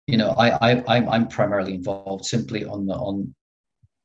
[0.07, 3.35] you know, I I I'm, I'm primarily involved simply on the on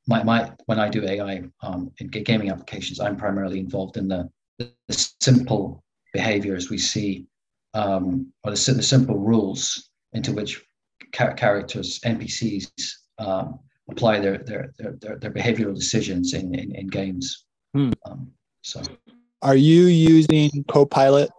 [0.07, 4.29] my my when I do AI um, in gaming applications, I'm primarily involved in the,
[4.57, 4.71] the
[5.19, 5.83] simple
[6.13, 7.27] behaviors we see
[7.73, 10.63] um, or the, the, simple rules into which
[11.13, 12.71] char- characters, NPCs,
[13.19, 13.59] um,
[13.89, 17.45] apply their, their, their, their, behavioral decisions in, in, in games.
[17.75, 17.91] Hmm.
[18.05, 18.31] Um,
[18.61, 18.81] so,
[19.41, 21.29] are you using Copilot?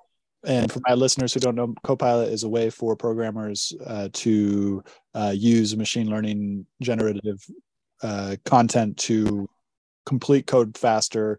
[0.45, 4.83] And for my listeners who don't know, Copilot is a way for programmers uh, to
[5.15, 7.45] uh, use machine learning generative
[8.03, 9.49] uh, content to
[10.07, 11.39] complete code faster,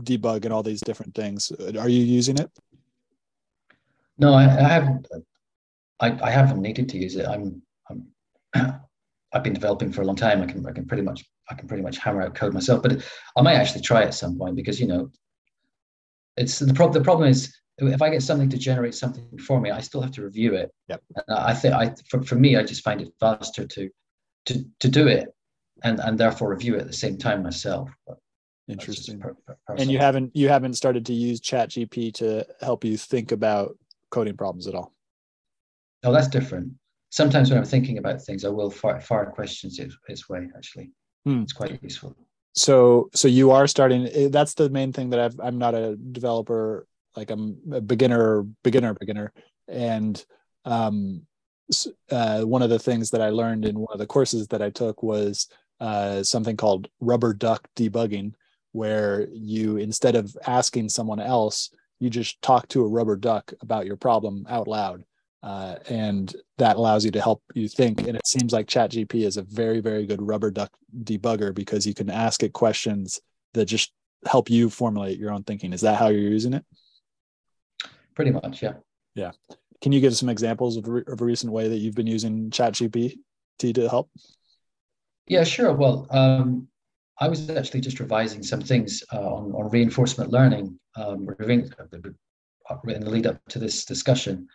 [0.00, 1.50] debug, and all these different things.
[1.78, 2.50] Are you using it?
[4.18, 5.08] No, I, I haven't.
[6.00, 7.26] I, I haven't needed to use it.
[7.26, 8.80] I'm, I'm
[9.32, 10.40] I've been developing for a long time.
[10.42, 12.82] I can I can pretty much I can pretty much hammer out code myself.
[12.82, 13.04] But
[13.36, 15.10] I might actually try at some point because you know,
[16.36, 17.02] it's the problem.
[17.02, 20.10] The problem is if I get something to generate something for me, I still have
[20.12, 20.70] to review it.
[20.88, 21.02] Yep.
[21.28, 23.90] And I think I for, for me, I just find it faster to
[24.46, 25.28] to to do it
[25.84, 27.88] and and therefore review it at the same time myself.
[28.06, 28.18] But
[28.68, 29.18] Interesting.
[29.18, 32.98] Per, per, and you haven't you haven't started to use Chat GP to help you
[32.98, 33.76] think about
[34.10, 34.92] coding problems at all?
[36.04, 36.72] Oh, that's different.
[37.10, 40.48] Sometimes when I'm thinking about things, I will fire, fire questions its, its way.
[40.56, 40.90] Actually,
[41.24, 41.42] hmm.
[41.42, 42.14] it's quite useful.
[42.54, 44.08] So, so you are starting.
[44.12, 46.86] Eh, that's the main thing that I've, I'm not a developer.
[47.16, 49.32] Like I'm a beginner, beginner, beginner,
[49.66, 50.24] and
[50.64, 51.22] um,
[52.10, 54.70] uh, one of the things that I learned in one of the courses that I
[54.70, 55.48] took was
[55.80, 58.32] uh, something called rubber duck debugging,
[58.72, 63.86] where you instead of asking someone else, you just talk to a rubber duck about
[63.86, 65.04] your problem out loud.
[65.40, 68.00] Uh, and that allows you to help you think.
[68.00, 70.72] And it seems like chatgp is a very very good rubber duck
[71.04, 73.20] debugger because you can ask it questions
[73.54, 73.92] that just
[74.26, 75.72] help you formulate your own thinking.
[75.72, 76.64] Is that how you're using it
[78.18, 78.72] pretty much yeah.
[79.14, 79.30] Yeah.
[79.80, 82.50] Can you give some examples of, re- of a recent way that you've been using
[82.50, 83.16] chatgpt
[83.60, 84.10] to help?
[85.28, 85.72] Yeah sure.
[85.72, 86.66] Well um,
[87.20, 91.70] I was actually just revising some things uh, on, on reinforcement learning um, in
[93.00, 94.48] the lead up to this discussion.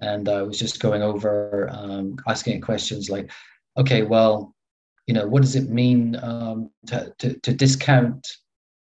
[0.00, 3.32] And I was just going over, um, asking it questions like,
[3.76, 4.54] okay, well,
[5.08, 8.24] you know, what does it mean um, to, to, to, discount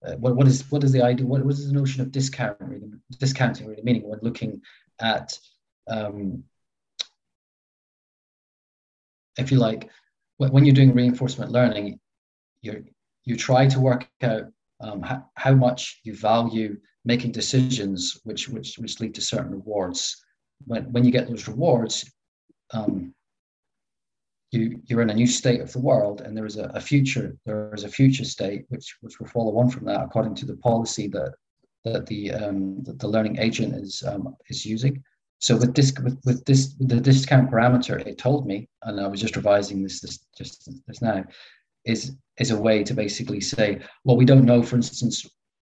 [0.04, 1.26] uh, what, what is what is the idea?
[1.26, 4.62] What, what is the notion of discount really, discounting really meaning when looking
[5.00, 5.38] at,
[5.88, 6.44] um,
[9.38, 9.90] if you like,
[10.36, 12.00] when you're doing reinforcement learning,
[12.62, 12.84] you
[13.24, 14.44] you try to work out
[14.80, 20.24] um, how, how much you value making decisions which which which lead to certain rewards.
[20.66, 22.10] When when you get those rewards,
[22.72, 23.14] um,
[24.52, 27.36] you you're in a new state of the world and there is a, a, future
[27.46, 30.56] there is a future state which which will follow on from that according to the
[30.56, 31.34] policy that
[31.84, 35.02] that the um, that the learning agent is um, is using.
[35.38, 39.20] So with this with, with this the discount parameter it told me and i was
[39.20, 41.24] just revising this this just this now
[41.84, 45.26] is is a way to basically say well we don't know for instance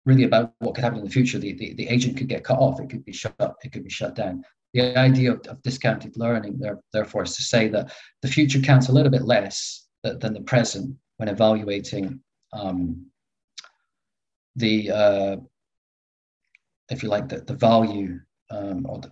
[0.06, 1.40] really about what could happen in the future.
[1.40, 2.82] The, the, the agent could get cut off.
[2.82, 6.18] It could be shut up it could be shut down the idea of, of discounted
[6.18, 10.34] learning, there, therefore, is to say that the future counts a little bit less than
[10.34, 12.20] the present when evaluating
[12.52, 13.06] um,
[14.56, 15.38] the, uh,
[16.90, 18.20] if you like, the, the value
[18.52, 19.12] um, or the,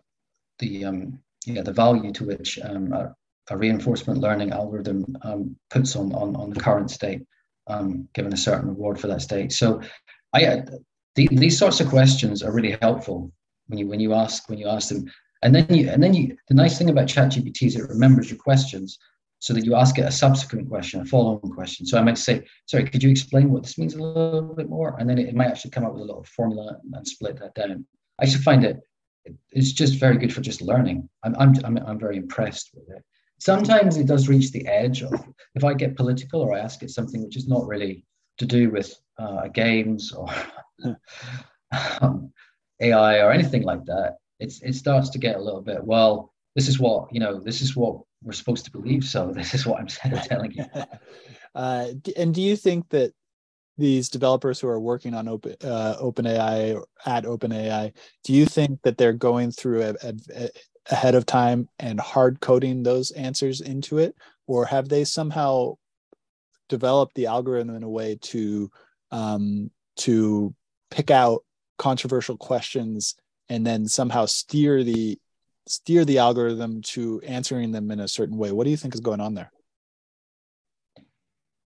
[0.59, 3.15] the um, yeah the value to which um, a,
[3.49, 7.21] a, reinforcement learning algorithm um, puts on, on on the current state,
[7.67, 9.51] um, given a certain reward for that state.
[9.51, 9.81] So,
[10.33, 10.63] I
[11.15, 13.31] the, these sorts of questions are really helpful
[13.67, 15.05] when you when you ask when you ask them
[15.43, 18.39] and then you, and then you, the nice thing about ChatGPT is it remembers your
[18.39, 18.99] questions
[19.39, 21.83] so that you ask it a subsequent question, a follow-on question.
[21.85, 24.95] So I might say, sorry, could you explain what this means a little bit more?
[24.99, 27.55] And then it, it might actually come up with a little formula and, split that
[27.55, 27.83] down.
[28.19, 28.81] I should find it,
[29.51, 31.09] it's just very good for just learning.
[31.23, 33.03] I'm, I'm, I'm, I'm very impressed with it.
[33.39, 35.11] Sometimes it does reach the edge of,
[35.55, 38.05] if I get political or I ask it something which is not really
[38.37, 40.27] to do with uh, games or
[42.01, 42.31] um,
[42.79, 46.67] AI or anything like that, it's it starts to get a little bit well this
[46.67, 49.79] is what you know this is what we're supposed to believe so this is what
[49.79, 49.87] i'm
[50.27, 50.65] telling you.
[51.53, 53.11] Uh, and do you think that
[53.77, 57.91] these developers who are working on open uh, OpenAI at OpenAI,
[58.23, 60.49] do you think that they're going through a, a, a,
[60.89, 64.15] ahead of time and hard coding those answers into it,
[64.47, 65.75] or have they somehow
[66.69, 68.71] developed the algorithm in a way to
[69.11, 70.53] um, to
[70.89, 71.43] pick out
[71.77, 73.15] controversial questions
[73.51, 75.19] and then somehow steer the
[75.67, 78.51] steer the algorithm to answering them in a certain way.
[78.51, 79.51] What do you think is going on there?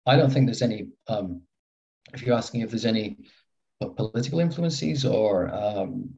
[0.05, 1.41] I don't think there's any um,
[2.13, 3.17] if you're asking if there's any
[3.97, 6.11] political influences or um,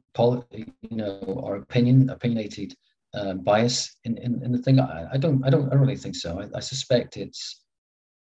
[0.51, 2.75] you know or opinion opinionated
[3.13, 6.15] uh, bias in, in, in the thing I, I, don't i don't i really think
[6.15, 6.41] so.
[6.41, 7.61] I, I suspect it's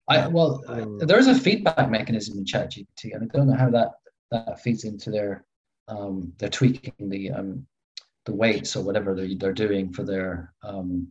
[0.07, 0.99] i well I, oh.
[0.99, 3.89] there's a feedback mechanism in chat gpt and i don't know how that
[4.31, 5.47] that feeds into their
[5.87, 7.65] um, they're tweaking the um,
[8.25, 11.07] the weights or whatever they're, they're doing for their um,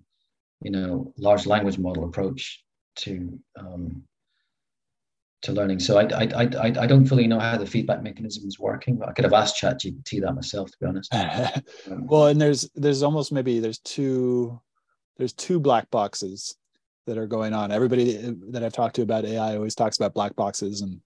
[0.62, 2.62] you know large language model approach
[2.96, 4.02] to um,
[5.42, 5.78] to learning.
[5.78, 8.96] So I, I, I, I don't fully know how the feedback mechanism is working.
[8.96, 11.12] But I could have asked ChatGPT that myself, to be honest.
[11.88, 14.60] well, and there's there's almost maybe there's two
[15.18, 16.56] there's two black boxes
[17.06, 17.70] that are going on.
[17.70, 21.00] Everybody that I've talked to about AI always talks about black boxes and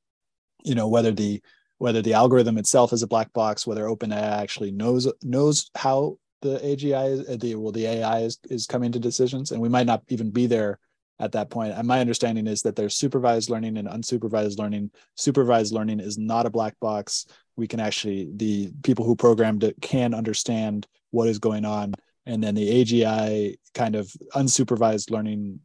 [0.65, 1.43] you know whether the
[1.81, 6.59] whether the algorithm itself is a black box, whether OpenAI actually knows knows how the
[6.59, 10.03] AGI uh, the well the AI is is coming to decisions, and we might not
[10.09, 10.79] even be there
[11.19, 11.73] at that point.
[11.73, 14.91] And my understanding is that there's supervised learning and unsupervised learning.
[15.17, 17.25] Supervised learning is not a black box.
[17.57, 21.95] We can actually the people who programmed it can understand what is going on,
[22.27, 25.61] and then the AGI kind of unsupervised learning.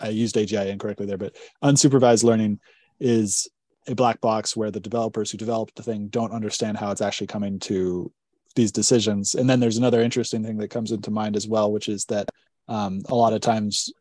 [0.00, 2.58] I used AGI incorrectly there, but unsupervised learning
[2.98, 3.48] is
[3.88, 7.26] a black box where the developers who developed the thing don't understand how it's actually
[7.26, 8.12] coming to
[8.54, 9.34] these decisions.
[9.34, 12.28] And then there's another interesting thing that comes into mind as well, which is that
[12.68, 13.92] um, a lot of times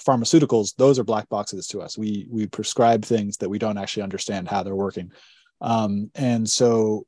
[0.00, 1.96] pharmaceuticals those are black boxes to us.
[1.96, 5.12] We we prescribe things that we don't actually understand how they're working,
[5.60, 7.06] um, and so.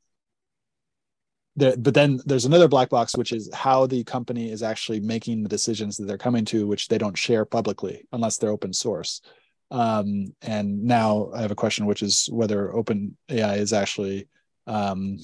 [1.57, 5.41] There, but then there's another black box, which is how the company is actually making
[5.41, 9.21] the decisions that they're coming to, which they don't share publicly unless they're open source.
[9.71, 14.27] Um, and now I have a question, which is whether Open AI is actually
[14.67, 15.19] um,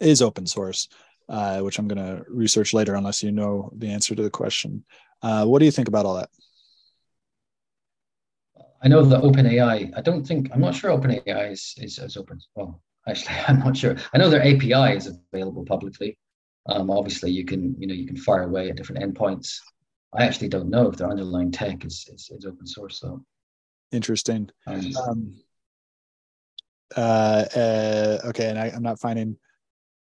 [0.00, 0.88] is open source,
[1.28, 4.84] uh, which I'm going to research later, unless you know the answer to the question.
[5.22, 6.28] Uh, what do you think about all that?
[8.82, 9.92] I know that OpenAI.
[9.96, 12.38] I don't think I'm not sure OpenAI is is, is open.
[12.54, 13.96] Well, actually, I'm not sure.
[14.14, 16.18] I know their API is available publicly.
[16.68, 19.58] Um, obviously, you can you know you can fire away at different endpoints.
[20.14, 23.24] I actually don't know if their underlying tech is is, is open source though
[23.92, 24.50] interesting.
[24.66, 25.34] Um,
[26.96, 29.36] uh, uh, okay, and I, am not finding.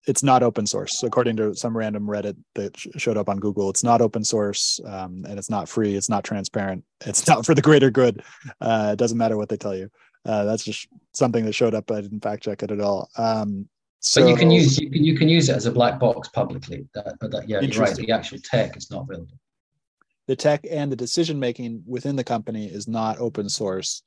[0.08, 3.70] It's not open source, according to some random Reddit that sh- showed up on Google.
[3.70, 5.96] It's not open source, um, and it's not free.
[5.96, 6.84] It's not transparent.
[7.06, 8.24] It's not for the greater good.
[8.60, 9.90] Uh, it doesn't matter what they tell you.
[10.26, 11.92] Uh, that's just something that showed up.
[11.92, 13.10] I didn't fact check it at all.
[13.18, 13.68] Um,
[14.00, 16.30] so, but you can use you can, you can use it as a black box
[16.30, 16.88] publicly.
[16.96, 17.96] That, but that, yeah, you're right.
[17.96, 19.38] The actual tech is not available.
[20.32, 24.02] The tech and the decision making within the company is not open source.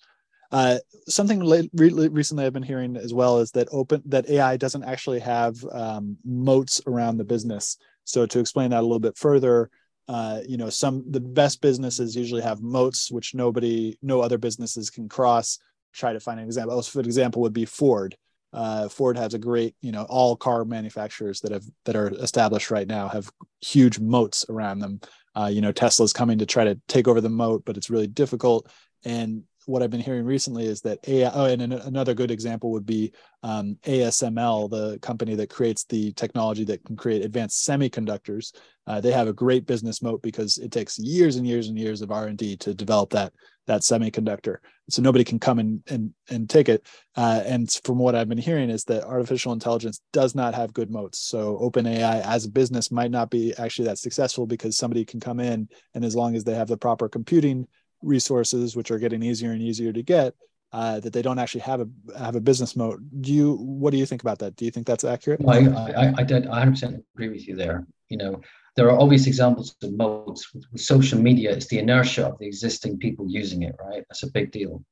[0.50, 1.68] Uh, something re-
[2.08, 6.16] recently I've been hearing as well is that open that AI doesn't actually have um,
[6.24, 7.76] moats around the business.
[8.04, 9.68] So to explain that a little bit further,
[10.08, 14.88] uh, you know, some the best businesses usually have moats which nobody, no other businesses
[14.88, 15.58] can cross.
[15.92, 16.80] Try to find an example.
[16.80, 18.16] For example, would be Ford.
[18.50, 22.70] Uh, Ford has a great, you know, all car manufacturers that have that are established
[22.70, 25.00] right now have huge moats around them.
[25.36, 28.06] Uh, you know, Tesla's coming to try to take over the moat, but it's really
[28.06, 28.70] difficult.
[29.04, 32.86] And what I've been hearing recently is that AI, oh, and another good example would
[32.86, 33.12] be
[33.42, 38.54] um, ASML, the company that creates the technology that can create advanced semiconductors.
[38.86, 42.02] Uh, they have a great business moat because it takes years and years and years
[42.02, 43.32] of R&D to develop that
[43.66, 44.58] that semiconductor.
[44.90, 46.86] So nobody can come and and, and take it.
[47.16, 50.90] Uh, and from what I've been hearing is that artificial intelligence does not have good
[50.90, 51.20] moats.
[51.20, 55.40] So OpenAI as a business might not be actually that successful because somebody can come
[55.40, 57.66] in and as long as they have the proper computing
[58.02, 60.34] resources, which are getting easier and easier to get,
[60.72, 61.88] uh, that they don't actually have a
[62.18, 63.00] have a business moat.
[63.20, 63.54] Do you?
[63.54, 64.56] What do you think about that?
[64.56, 65.40] Do you think that's accurate?
[65.46, 67.86] I I, I did 100 percent agree with you there.
[68.08, 68.40] You know,
[68.76, 70.52] there are obvious examples of moats.
[70.52, 71.52] with, with, social media.
[71.52, 74.04] It's the inertia of the existing people using it, right?
[74.08, 74.84] That's a big deal.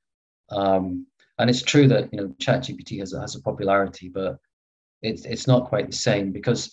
[0.51, 1.07] Um,
[1.39, 4.39] and it's true that you know ChatGPT has has a popularity, but
[5.01, 6.71] it's it's not quite the same because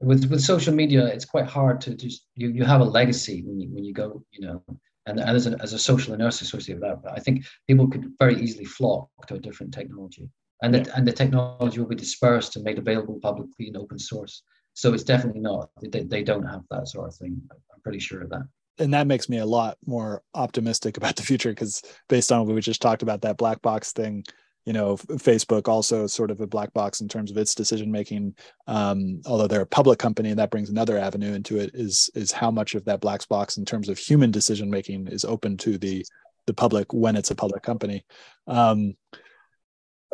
[0.00, 3.58] with with social media, it's quite hard to just you you have a legacy when
[3.60, 4.62] you when you go you know
[5.06, 7.02] and, and as, a, as a social inertia associated with that.
[7.02, 10.28] But I think people could very easily flock to a different technology.
[10.62, 14.44] And, the, and the technology will be dispersed and made available publicly in open source.
[14.74, 17.40] So it's definitely not, they, they don't have that sort of thing.
[17.50, 18.46] I'm pretty sure of that.
[18.78, 22.54] And that makes me a lot more optimistic about the future because based on what
[22.54, 24.24] we just talked about, that black box thing,
[24.64, 28.34] you know facebook also sort of a black box in terms of its decision making
[28.66, 32.32] um, although they're a public company and that brings another avenue into it is is
[32.32, 35.78] how much of that black box in terms of human decision making is open to
[35.78, 36.04] the
[36.46, 38.04] the public when it's a public company
[38.46, 38.94] um,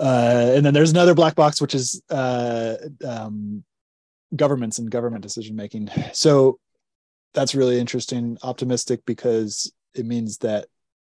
[0.01, 3.65] uh, and then there's another black box which is uh, um,
[4.37, 6.59] governments and government decision making so
[7.35, 10.67] that's really interesting optimistic because it means that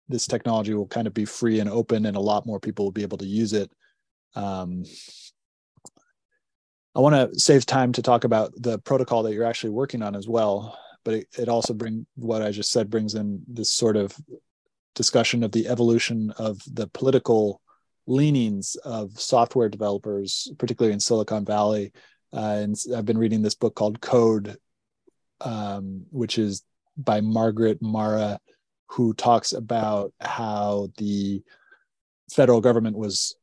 [0.10, 2.92] this technology will kind of be free and open and a lot more people will
[2.92, 3.70] be able to use it.
[4.36, 4.84] Um,
[6.98, 10.16] i want to save time to talk about the protocol that you're actually working on
[10.16, 13.96] as well but it, it also bring what i just said brings in this sort
[13.96, 14.16] of
[14.96, 17.62] discussion of the evolution of the political
[18.08, 21.94] leanings of software developers particularly in silicon valley
[22.38, 24.58] and i've been reading this book called code
[25.42, 26.64] um, which is
[26.98, 28.40] by margaret O'Mara
[28.90, 31.44] who talks about how the
[32.32, 33.36] federal government was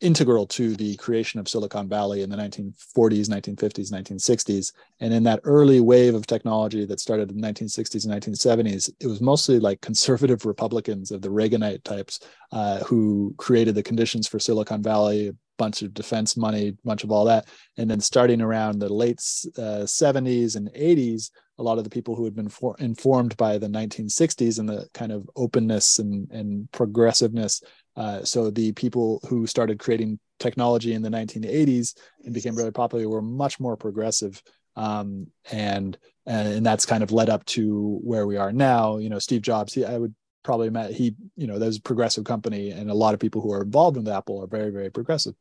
[0.00, 4.72] integral to the creation of Silicon Valley in the 1940s, 1950s, 1960s.
[5.00, 9.06] And in that early wave of technology that started in the 1960s and 1970s, it
[9.06, 12.20] was mostly like conservative Republicans of the Reaganite types
[12.52, 17.24] uh, who created the conditions for Silicon Valley, bunch of defense money, bunch of all
[17.24, 17.48] that.
[17.76, 19.18] And then starting around the late
[19.58, 23.58] uh, 70s and 80s, a lot of the people who had been for, informed by
[23.58, 27.62] the 1960s and the kind of openness and, and progressiveness.
[27.96, 33.08] Uh, so the people who started creating technology in the 1980s and became really popular
[33.08, 34.42] were much more progressive.
[34.76, 35.96] Um, and,
[36.26, 38.98] and that's kind of led up to where we are now.
[38.98, 40.14] You know, Steve Jobs, he, I would
[40.46, 43.52] probably met he, you know, there's a progressive company, and a lot of people who
[43.52, 45.34] are involved with Apple are very, very progressive.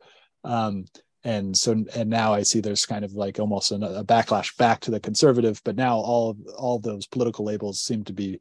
[0.44, 0.86] Um,
[1.26, 4.80] and so and now i see there's kind of like almost a, a backlash back
[4.80, 8.40] to the conservative but now all of all those political labels seem to be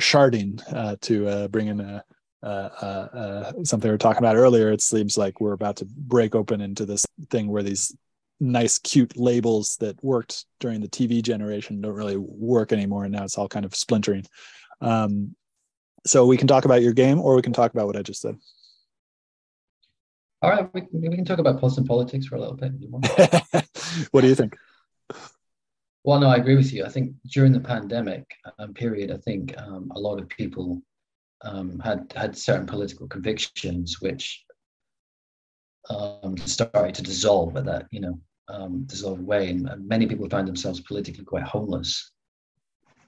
[0.00, 2.04] sharding uh, to uh, bring in a,
[2.42, 6.60] uh, something we were talking about earlier it seems like we're about to break open
[6.60, 7.96] into this thing where these
[8.40, 13.22] nice cute labels that worked during the tv generation don't really work anymore and now
[13.22, 14.24] it's all kind of splintering
[14.80, 15.34] um,
[16.06, 18.20] so we can talk about your game or we can talk about what i just
[18.20, 18.36] said
[20.44, 22.72] all right, we, we can talk about and politics for a little bit.
[24.10, 24.54] what do you think?
[26.04, 26.84] Well, no, I agree with you.
[26.84, 28.26] I think during the pandemic
[28.58, 30.82] um, period, I think um, a lot of people
[31.40, 34.44] um, had had certain political convictions which
[35.88, 40.28] um, started to dissolve at that, you know, um, dissolve away, and, and, many people
[40.28, 42.12] found themselves politically quite homeless.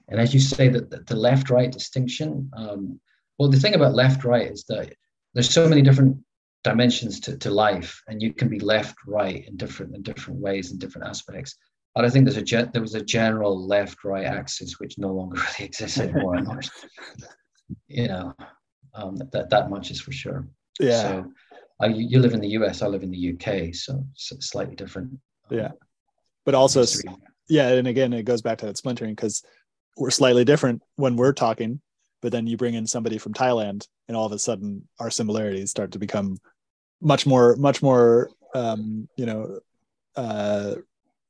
[0.09, 2.49] And as you say, that the left-right distinction.
[2.55, 2.99] Um,
[3.37, 4.93] well, the thing about left-right is that
[5.33, 6.17] there's so many different
[6.63, 10.71] dimensions to, to life and you can be left right in different in different ways
[10.71, 11.55] in different aspects
[11.95, 15.13] but i think there's a ge- there was a general left right axis which no
[15.13, 16.35] longer really exists anymore
[17.87, 18.33] you know
[18.95, 20.45] um, that that much is for sure
[20.79, 21.01] Yeah.
[21.01, 21.31] So
[21.79, 25.19] I, you live in the US, I live in the UK, so slightly different.
[25.49, 25.71] Yeah.
[26.45, 26.83] But also,
[27.49, 27.69] yeah.
[27.69, 29.43] And again, it goes back to that splintering because
[29.97, 31.81] we're slightly different when we're talking,
[32.21, 35.71] but then you bring in somebody from Thailand and all of a sudden our similarities
[35.71, 36.37] start to become
[37.01, 39.59] much more, much more, um, you know,
[40.15, 40.75] uh,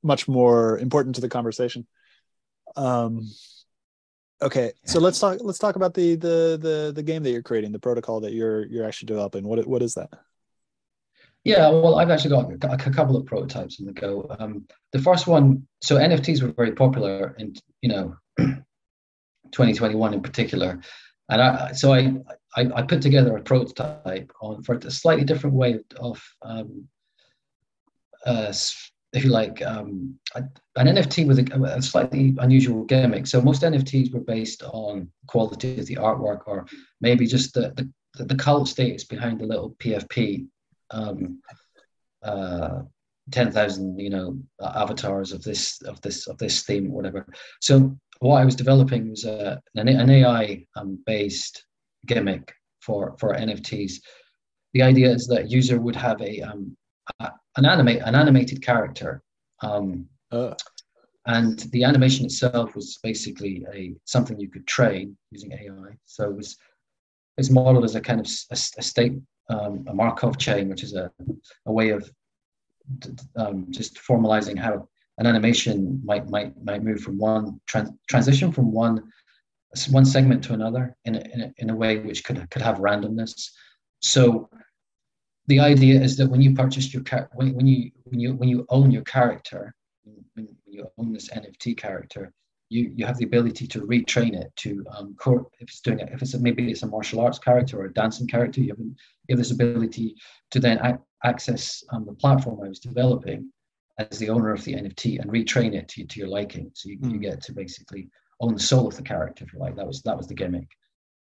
[0.04, 1.88] much more important to the conversation.
[2.76, 3.30] Um,
[4.42, 5.40] okay, so let's talk.
[5.42, 8.66] Let's talk about the the the the game that you're creating, the protocol that you're
[8.68, 9.46] you're actually developing.
[9.46, 10.10] What what is that?
[11.44, 14.28] Yeah, well, I've actually got a couple of prototypes in the go.
[14.38, 18.18] Um, the first one, so NFTs were very popular and you know
[19.52, 20.80] 2021 in particular,
[21.30, 22.14] and I, so I,
[22.56, 26.88] I, I put together a prototype on for a slightly different way of um,
[28.26, 28.54] uh,
[29.14, 33.26] if you like, um, an NFT with a, a, slightly unusual gimmick.
[33.26, 36.68] So most NFTs were based on quality of the artwork, or
[37.02, 37.74] maybe just the
[38.16, 40.48] the, the cult status behind the little PFP,
[40.92, 41.42] um,
[42.24, 42.82] uh,
[43.32, 47.26] ten thousand you know avatars of this of this of this theme, whatever.
[47.62, 51.66] So what I was developing was uh, an, an AI um, based
[52.06, 53.94] gimmick for for NFTs.
[54.74, 56.76] The idea is that user would have a um,
[57.20, 59.22] an animate an animated character,
[59.62, 60.54] um, uh.
[61.26, 65.98] and the animation itself was basically a something you could train using AI.
[66.06, 66.58] So it was
[67.38, 69.14] it's modeled as a kind of a, a state
[69.50, 71.12] um, a Markov chain, which is a,
[71.66, 72.10] a way of
[73.36, 74.88] um, just formalizing how
[75.18, 79.12] an animation might might might move from one trans- transition from one
[79.90, 82.78] one segment to another in a, in a, in a way which could could have
[82.78, 83.52] randomness.
[84.02, 84.50] So
[85.48, 88.50] the idea is that when you purchase your car, when, when you when you when
[88.50, 89.74] you own your character,
[90.36, 92.32] when, you own this NFT character,
[92.70, 95.16] you you have the ability to retrain it to um,
[95.60, 97.94] if it's doing it, if it's a, maybe it's a martial arts character or a
[97.94, 98.96] dancing character, you have, you
[99.32, 100.16] have this ability
[100.52, 103.52] to then a- access um, the platform I was developing
[104.00, 106.72] as the owner of the NFT and retrain it to, to your liking.
[106.74, 107.06] So you, mm.
[107.06, 107.22] you hmm.
[107.22, 109.76] get to basically own the soul of the character, if you like.
[109.76, 110.70] That was that was the gimmick.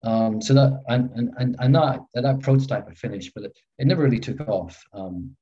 [0.04, 4.04] Um, so that and and and that that prototype I finished, but it, it never
[4.04, 4.82] really took off.
[4.94, 5.36] Um,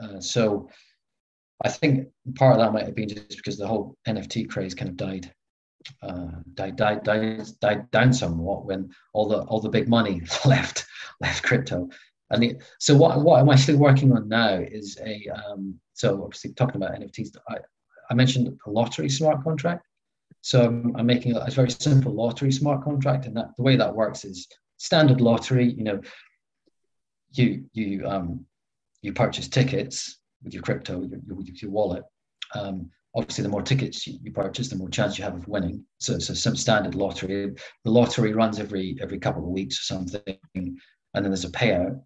[0.00, 0.68] uh, so
[1.62, 4.88] I think part of that might have been just because the whole NFT craze kind
[4.88, 5.32] of died,
[6.02, 10.86] uh, died, died, died, died down somewhat when all the all the big money left
[11.20, 11.88] left crypto.
[12.30, 16.52] And the, so what what I'm actually working on now is a um, so obviously
[16.54, 17.36] talking about NFTs.
[17.48, 17.58] I,
[18.10, 19.86] I mentioned a lottery smart contract.
[20.40, 23.94] So I'm, making a, a, very simple lottery smart contract, and that the way that
[23.94, 24.48] works is
[24.78, 25.70] standard lottery.
[25.70, 26.00] You know,
[27.32, 28.46] you you um,
[29.02, 32.04] you purchase tickets with your crypto, your, your, your wallet.
[32.54, 35.84] Um, obviously, the more tickets you, you, purchase, the more chance you have of winning.
[35.98, 37.52] So so some standard lottery.
[37.84, 40.78] The lottery runs every every couple of weeks or something, and
[41.12, 42.00] then there's a payout.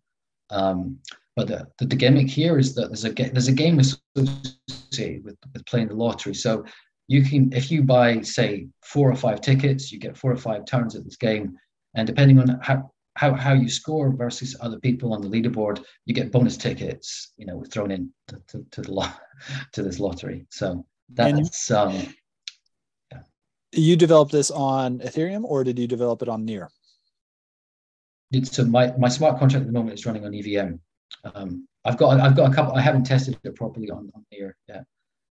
[0.51, 0.99] Um,
[1.37, 5.37] but the, the, the, gimmick here is that there's a there's a game associated with,
[5.53, 6.35] with playing the lottery.
[6.35, 6.65] So
[7.09, 10.65] you can if you buy say four or five tickets you get four or five
[10.65, 11.57] turns at this game
[11.95, 16.15] and depending on how how, how you score versus other people on the leaderboard you
[16.15, 19.21] get bonus tickets you know thrown in to, to, to the lot
[19.73, 21.93] to this lottery so that's um
[23.13, 23.21] yeah.
[23.73, 26.71] you developed this on ethereum or did you develop it on near
[28.43, 30.79] so my, my smart contract at the moment is running on evm
[31.35, 34.57] um, i've got i've got a couple i haven't tested it properly on, on near
[34.69, 34.85] yet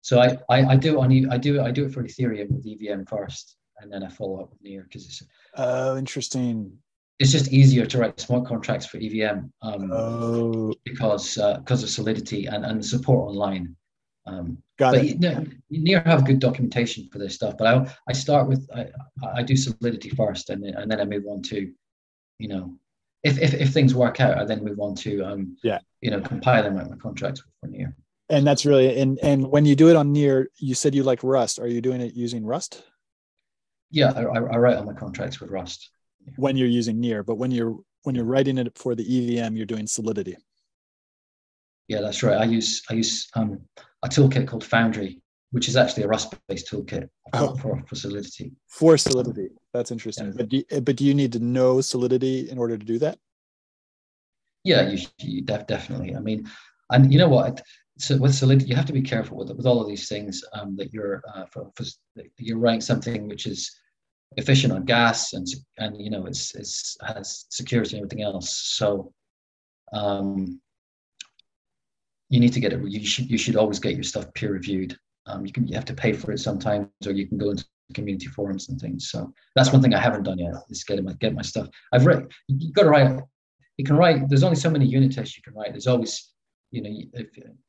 [0.05, 3.05] so I, I, I do on I do I do it for Ethereum with EVM
[3.05, 5.23] first, and then I follow up with Near because it's
[5.55, 6.77] oh interesting.
[7.17, 10.75] It's just easier to write smart contracts for EVM um, oh.
[10.83, 13.75] because uh, because of Solidity and, and the support online.
[14.27, 15.23] Um, Got but it.
[15.69, 18.89] You Near have good documentation for this stuff, but I I start with I,
[19.35, 21.73] I do Solidity first, and then and then I move on to,
[22.37, 22.77] you know,
[23.25, 25.79] if if, if things work out, I then move on to um yeah.
[26.01, 27.95] you know compiling my, my contracts for Near
[28.29, 31.23] and that's really and and when you do it on near you said you like
[31.23, 31.59] rust.
[31.59, 32.83] Are you doing it using rust?
[33.91, 35.89] Yeah i, I write on my contracts with rust.
[36.37, 39.65] When you're using near but when you're when you're writing it for the evm you're
[39.65, 40.37] doing solidity.
[41.87, 42.37] Yeah that's right.
[42.37, 43.61] I use i use um,
[44.03, 45.21] a toolkit called foundry
[45.51, 47.55] which is actually a rust-based toolkit oh.
[47.55, 50.33] for, for solidity for solidity that's interesting yeah.
[50.35, 53.17] but do you, but do you need to know solidity in order to do that
[54.63, 56.49] yeah you, you def, definitely i mean
[56.91, 57.61] and you know what
[57.97, 60.75] so with solidity, you have to be careful with with all of these things um,
[60.75, 61.85] that you're uh, for, for,
[62.37, 63.71] you're writing something which is
[64.37, 68.53] efficient on gas and and you know it's it's has security and everything else.
[68.55, 69.13] So
[69.93, 70.59] um,
[72.29, 72.81] you need to get it.
[72.85, 74.97] You should you should always get your stuff peer reviewed.
[75.27, 77.65] Um, you can you have to pay for it sometimes, or you can go into
[77.93, 79.09] community forums and things.
[79.09, 81.67] So that's one thing I haven't done yet is get my get my stuff.
[81.91, 83.21] I've read you got to write
[83.77, 84.27] you can write.
[84.29, 85.71] There's only so many unit tests you can write.
[85.71, 86.31] There's always,
[86.71, 87.27] you know, if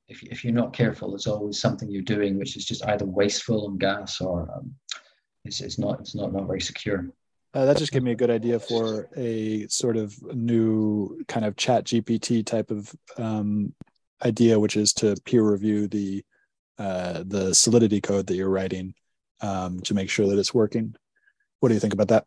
[0.08, 3.66] if if you're not careful, there's always something you're doing which is just either wasteful
[3.66, 4.74] on gas or um,
[5.44, 7.08] it's it's not it's not not very secure.
[7.54, 11.56] Uh, that just gave me a good idea for a sort of new kind of
[11.56, 13.72] chat GPT type of um,
[14.24, 16.22] idea, which is to peer review the
[16.78, 18.94] uh, the solidity code that you're writing
[19.40, 20.94] um, to make sure that it's working.
[21.60, 22.24] What do you think about that?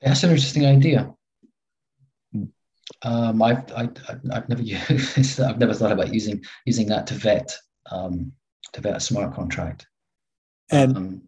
[0.00, 1.12] That's an interesting idea.
[2.32, 2.44] Hmm.
[3.02, 3.88] Um, I've, I,
[4.32, 7.54] have never used, I've never thought about using using that to vet
[7.90, 8.32] um,
[8.72, 9.86] to vet a smart contract.
[10.70, 11.22] And um,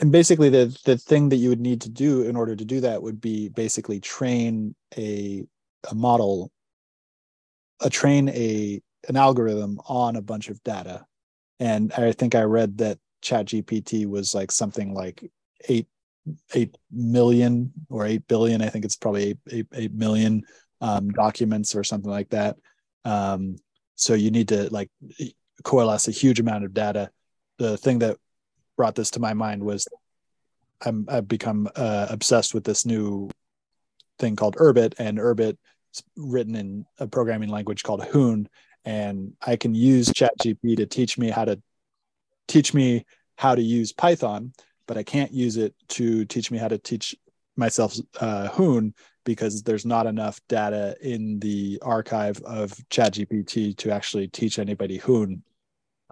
[0.00, 2.80] and basically the the thing that you would need to do in order to do
[2.80, 5.44] that would be basically train a
[5.90, 6.50] a model,
[7.80, 11.04] a train a an algorithm on a bunch of data.
[11.60, 15.30] And I think I read that ChatGPT was like something like
[15.68, 15.86] eight
[16.54, 18.62] eight million or eight billion.
[18.62, 20.42] I think it's probably eight, eight, eight million
[20.80, 22.56] um, documents or something like that.
[23.04, 23.56] Um,
[23.94, 24.90] so you need to like
[25.64, 27.10] coalesce a huge amount of data.
[27.58, 28.16] The thing that
[28.76, 29.88] brought this to my mind was
[30.84, 33.30] I'm, I've become uh, obsessed with this new
[34.18, 35.56] thing called Urbit, and Urbit
[36.16, 38.48] written in a programming language called Hoon,
[38.84, 41.60] and I can use ChatGPT to teach me how to
[42.46, 43.04] teach me
[43.36, 44.52] how to use Python
[44.88, 47.14] but I can't use it to teach me how to teach
[47.54, 54.26] myself uh, Hoon because there's not enough data in the archive of ChatGPT to actually
[54.26, 55.42] teach anybody Hoon.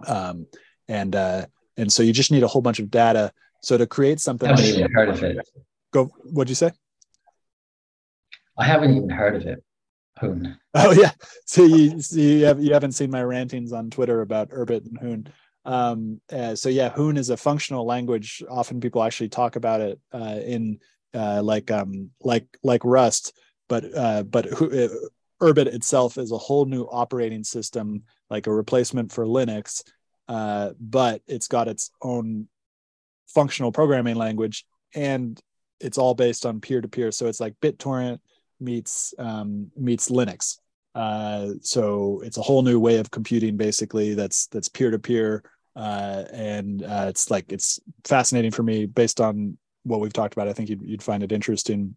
[0.05, 0.45] Um,
[0.87, 3.33] and uh, and so you just need a whole bunch of data.
[3.63, 5.49] So to create something, I haven't even heard of it.
[5.91, 6.05] Go.
[6.23, 6.71] What'd you say?
[8.57, 9.63] I haven't even heard of it.
[10.19, 10.57] Hoon.
[10.73, 11.11] Oh yeah.
[11.45, 14.97] So you so you have you haven't seen my rantings on Twitter about Urbit and
[14.99, 15.33] Hoon.
[15.65, 18.43] Um, uh, so yeah, Hoon is a functional language.
[18.49, 20.79] Often people actually talk about it uh, in
[21.13, 23.33] uh, like um, like like Rust,
[23.67, 24.89] but uh, but uh,
[25.41, 29.83] Urbit itself is a whole new operating system, like a replacement for Linux,
[30.27, 32.47] uh, but it's got its own
[33.27, 34.65] functional programming language,
[34.95, 35.39] and
[35.79, 37.11] it's all based on peer-to-peer.
[37.11, 38.19] So it's like BitTorrent
[38.59, 40.57] meets um, meets Linux.
[40.95, 44.13] Uh, so it's a whole new way of computing, basically.
[44.13, 45.43] That's that's peer-to-peer
[45.77, 50.47] uh, and uh, it's like it's fascinating for me based on what we've talked about.
[50.47, 51.95] I think you'd, you'd find it interesting.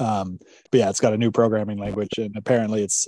[0.00, 0.40] Um,
[0.70, 3.06] but yeah, it's got a new programming language, and apparently it's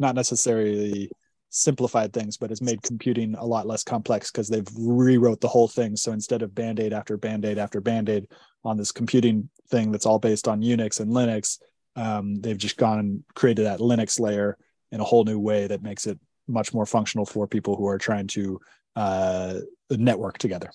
[0.00, 1.08] not necessarily
[1.50, 5.68] simplified things, but it's made computing a lot less complex because they've rewrote the whole
[5.68, 5.96] thing.
[5.96, 8.26] So instead of band-aid after band-aid after band-aid
[8.64, 11.58] on this computing thing that's all based on Unix and Linux,
[11.96, 14.56] um, they've just gone and created that Linux layer
[14.92, 17.98] in a whole new way that makes it much more functional for people who are
[17.98, 18.60] trying to
[18.96, 19.60] uh,
[19.90, 20.70] network together.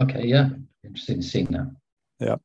[0.00, 0.50] Okay, yeah,
[0.84, 1.74] interesting seeing that.
[2.20, 2.36] Yeah.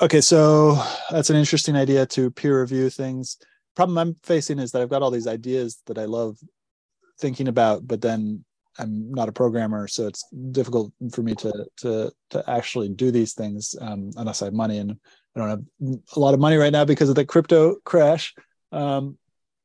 [0.00, 3.36] Okay, so that's an interesting idea to peer review things.
[3.76, 6.38] Problem I'm facing is that I've got all these ideas that I love
[7.20, 8.44] thinking about, but then
[8.78, 13.34] I'm not a programmer, so it's difficult for me to to to actually do these
[13.34, 14.98] things um, unless I have money, and
[15.34, 15.64] I don't have
[16.16, 18.34] a lot of money right now because of the crypto crash.
[18.72, 19.16] Um,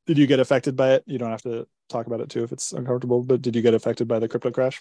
[0.05, 1.03] did you get affected by it?
[1.07, 3.23] You don't have to talk about it too if it's uncomfortable.
[3.23, 4.79] But did you get affected by the crypto crash?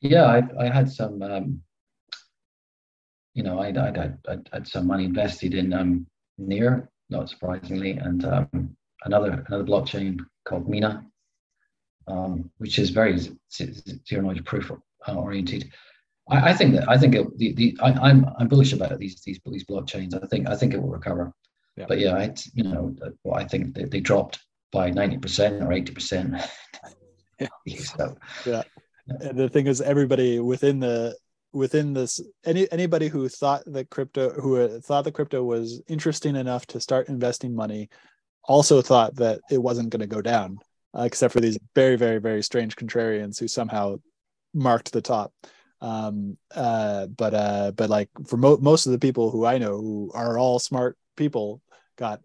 [0.00, 1.22] Yeah, I, I had some.
[1.22, 1.62] Um,
[3.34, 6.06] you know, I I I had some money invested in um,
[6.38, 11.06] Near, not surprisingly, and um, another another blockchain called Mina,
[12.08, 14.72] um, which is very zero knowledge proof
[15.06, 15.70] uh, oriented.
[16.28, 18.98] I, I, think that I think it, the, the I, am I'm, I'm bullish about
[18.98, 20.14] these these these blockchains.
[20.20, 21.32] I think I think it will recover.
[21.76, 21.86] Yeah.
[21.88, 22.94] But yeah, it's you know,
[23.24, 24.38] well, I think they, they dropped
[24.72, 26.48] by 90% or 80%.
[27.66, 27.78] yeah.
[27.78, 28.16] so,
[28.46, 28.62] yeah.
[29.06, 31.16] And the thing is, everybody within the
[31.52, 36.66] within this any anybody who thought that crypto who thought the crypto was interesting enough
[36.66, 37.90] to start investing money
[38.44, 40.58] also thought that it wasn't going to go down
[40.96, 43.96] uh, except for these very very very strange contrarians who somehow
[44.54, 45.32] marked the top
[45.82, 49.76] um uh but uh but like for mo- most of the people who i know
[49.76, 51.60] who are all smart people
[51.96, 52.20] got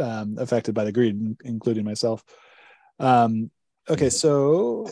[0.00, 2.24] um, affected by the greed, including myself.
[2.98, 3.50] Um,
[3.88, 4.88] okay, so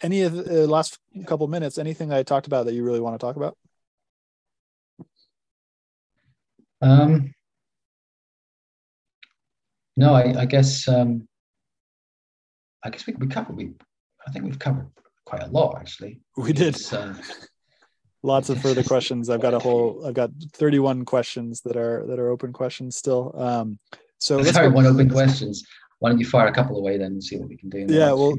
[0.00, 3.24] any of the last couple minutes, anything I talked about that you really want to
[3.24, 3.56] talk about?
[6.82, 7.34] Um,
[9.96, 11.28] no, I, I guess um,
[12.82, 13.74] I guess we we covered we
[14.26, 14.88] I think we've covered
[15.30, 16.20] quite a lot actually.
[16.36, 16.76] We did.
[16.92, 17.14] Uh,
[18.22, 19.30] Lots of further questions.
[19.30, 20.04] I've got a whole.
[20.06, 23.34] I've got 31 questions that are that are open questions still.
[23.34, 23.78] Um,
[24.18, 25.64] so let's Sorry, one open questions.
[26.00, 27.86] Why don't you fire a couple away then and see what we can do?
[27.88, 28.36] yeah, well,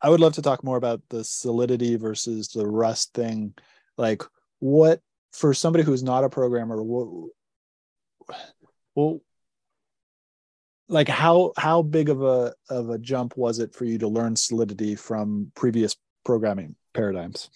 [0.00, 3.54] I would love to talk more about the solidity versus the rust thing.
[3.96, 4.22] Like,
[4.58, 5.00] what
[5.32, 7.30] for somebody who's not a programmer what
[8.94, 9.20] well
[10.88, 14.36] like how how big of a of a jump was it for you to learn
[14.36, 17.50] solidity from previous programming paradigms.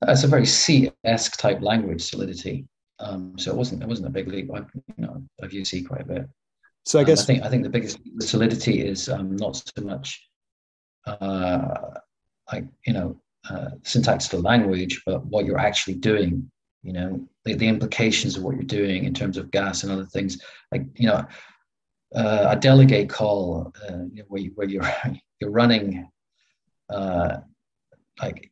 [0.00, 2.66] That's a very c-esque type language solidity.
[2.98, 4.50] Um, so it wasn't it wasn't a big leap.
[4.54, 4.58] I
[4.96, 6.28] you know i've used c quite a bit.
[6.84, 9.84] So i guess um, i think i think the biggest solidity is um, not so
[9.84, 10.28] much
[11.06, 11.94] uh
[12.52, 13.16] like you know
[13.50, 16.48] uh, syntax to language but what you're actually doing
[16.82, 20.06] you know the, the implications of what you're doing in terms of gas and other
[20.06, 20.40] things.
[20.70, 21.24] Like you know
[22.14, 23.92] uh, a delegate call uh,
[24.28, 24.88] where, you, where you're
[25.40, 26.08] you're running
[26.92, 27.40] uh,
[28.20, 28.50] like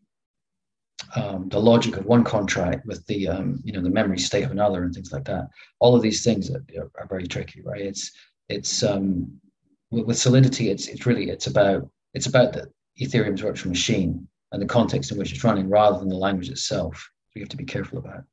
[1.17, 4.51] um, the logic of one contract with the um, you know the memory state of
[4.51, 5.49] another and things like that.
[5.79, 6.63] All of these things are,
[6.99, 7.81] are very tricky, right?
[7.81, 8.11] It's
[8.49, 9.31] it's um,
[9.91, 12.71] with, with, Solidity, it's it's really it's about it's about the
[13.01, 17.09] Ethereum's virtual machine and the context in which it's running, rather than the language itself.
[17.35, 18.25] We have to be careful about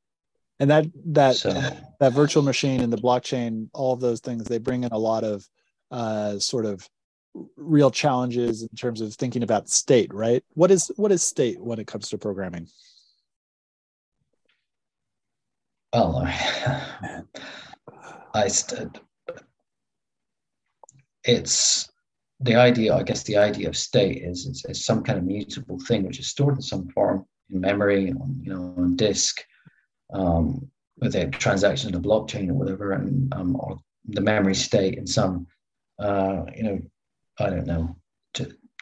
[0.60, 1.50] and that that so.
[2.00, 5.24] that virtual machine and the blockchain all of those things they bring in a lot
[5.24, 5.46] of
[5.90, 6.86] uh, sort of
[7.56, 10.42] real challenges in terms of thinking about state right?
[10.54, 12.68] What is what is state when it comes to programming?
[15.92, 16.22] Well
[18.34, 19.00] i, st-
[21.24, 21.90] it's
[22.40, 25.78] the idea i guess the idea of state is, is, is some kind of mutable
[25.88, 29.42] thing which is stored in some form in memory on you know on disk
[30.12, 30.70] um,
[31.00, 35.06] with a transaction in a blockchain or whatever, and um, or the memory state in
[35.06, 35.46] some,
[35.98, 36.80] uh, you know,
[37.38, 37.96] I don't know,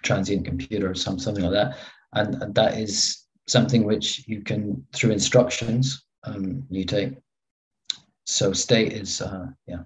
[0.03, 1.77] transient computer or some, something like that.
[2.13, 7.17] And, that is something which you can, through instructions, um, mutate.
[8.25, 9.83] So state is, uh, yeah,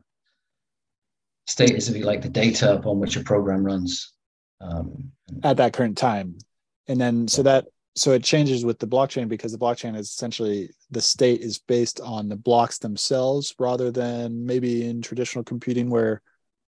[1.46, 4.12] state is, if you like, the data upon which a program runs.
[4.60, 5.10] Um,
[5.42, 6.38] At that current time.
[6.86, 7.66] And then, so that
[7.96, 12.00] so it changes with the blockchain because the blockchain is essentially the state is based
[12.00, 16.22] on the blocks themselves rather than maybe in traditional computing where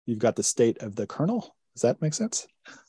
[0.06, 2.48] you've got the state of the kernel does that make sense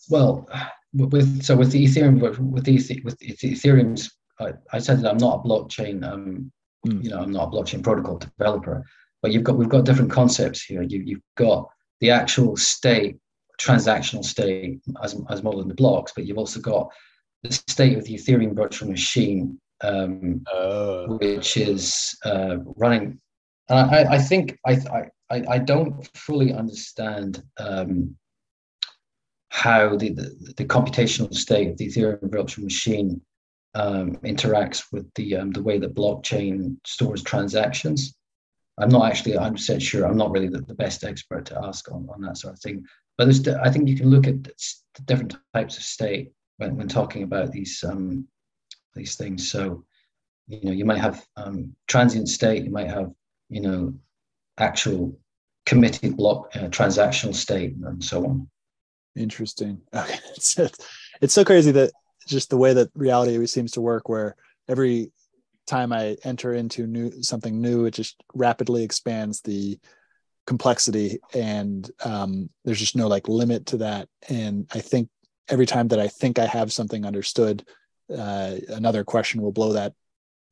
[0.08, 0.48] well
[0.92, 4.10] with so with the ethereum with the with the ethereum's
[4.40, 6.50] I, I said that i'm not a blockchain um
[6.86, 7.04] mm.
[7.04, 8.84] you know i'm not a blockchain protocol developer
[9.22, 11.68] but you've got we've got different concepts here you, you've got
[12.00, 13.18] the actual state
[13.60, 16.90] transactional state as, as modeled in the blocks but you've also got
[17.42, 21.16] the state of the Ethereum virtual machine, um, oh.
[21.16, 23.20] which is uh, running.
[23.68, 24.78] And I, I think I,
[25.30, 28.16] I, I don't fully understand um,
[29.50, 33.20] how the, the, the, computational state of the Ethereum virtual machine
[33.74, 38.14] um, interacts with the um, the way that blockchain stores transactions.
[38.78, 40.06] I'm not actually 100% sure.
[40.06, 42.84] I'm not really the, the best expert to ask on, on that sort of thing.
[43.18, 44.48] But there's, I think you can look at
[45.04, 48.26] different types of state when, when talking about these um,
[48.94, 49.50] these things.
[49.50, 49.84] So,
[50.46, 53.10] you know, you might have um, transient state, you might have,
[53.48, 53.94] you know,
[54.58, 55.18] actual
[55.66, 58.48] committed block uh, transactional state, and so on.
[59.16, 59.82] Interesting.
[59.94, 60.56] Okay, it's,
[61.20, 61.92] it's so crazy that
[62.26, 64.36] just the way that reality seems to work, where
[64.68, 65.12] every
[65.66, 69.78] time I enter into new something new, it just rapidly expands the
[70.46, 75.08] complexity and um, there's just no like limit to that and i think
[75.50, 77.66] every time that I think I have something understood,
[78.16, 79.92] uh, another question will blow that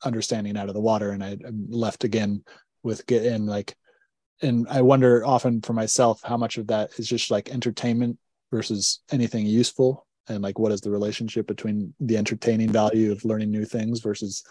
[0.05, 2.45] understanding out of the water, and I, am left again
[2.83, 3.75] with get in like.
[4.41, 8.19] And I wonder often for myself how much of that is just like entertainment
[8.51, 13.51] versus anything useful, and like what is the relationship between the entertaining value of learning
[13.51, 14.43] new things versus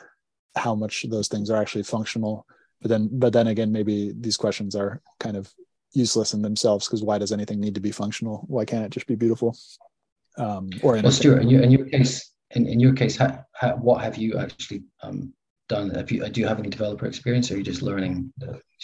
[0.56, 2.46] how much those things are actually functional.
[2.82, 5.52] But then, but then again, maybe these questions are kind of
[5.94, 8.46] useless in themselves because why does anything need to be functional?
[8.48, 9.56] Why can't it just be beautiful?
[10.38, 13.74] um, or well, Stuart, in your, in your case, in, in your case, ha, ha,
[13.74, 15.34] what have you actually um,
[15.68, 15.90] done?
[15.92, 18.32] Have you do you have any developer experience, or are you just learning,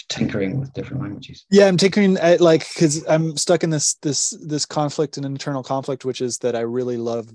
[0.09, 1.45] tinkering with different languages?
[1.49, 5.63] Yeah, I'm tinkering at like because I'm stuck in this this this conflict and internal
[5.63, 7.29] conflict, which is that I really love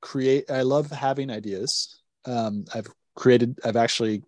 [0.00, 0.50] create.
[0.50, 2.00] I love having ideas.
[2.24, 3.58] Um, I've created.
[3.64, 4.22] I've actually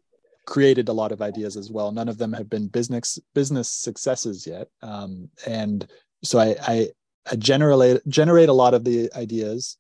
[0.47, 1.91] created a lot of ideas as well.
[1.91, 5.87] None of them have been business business successes yet, um, and
[6.23, 6.89] so I, I
[7.31, 9.77] I generate generate a lot of the ideas,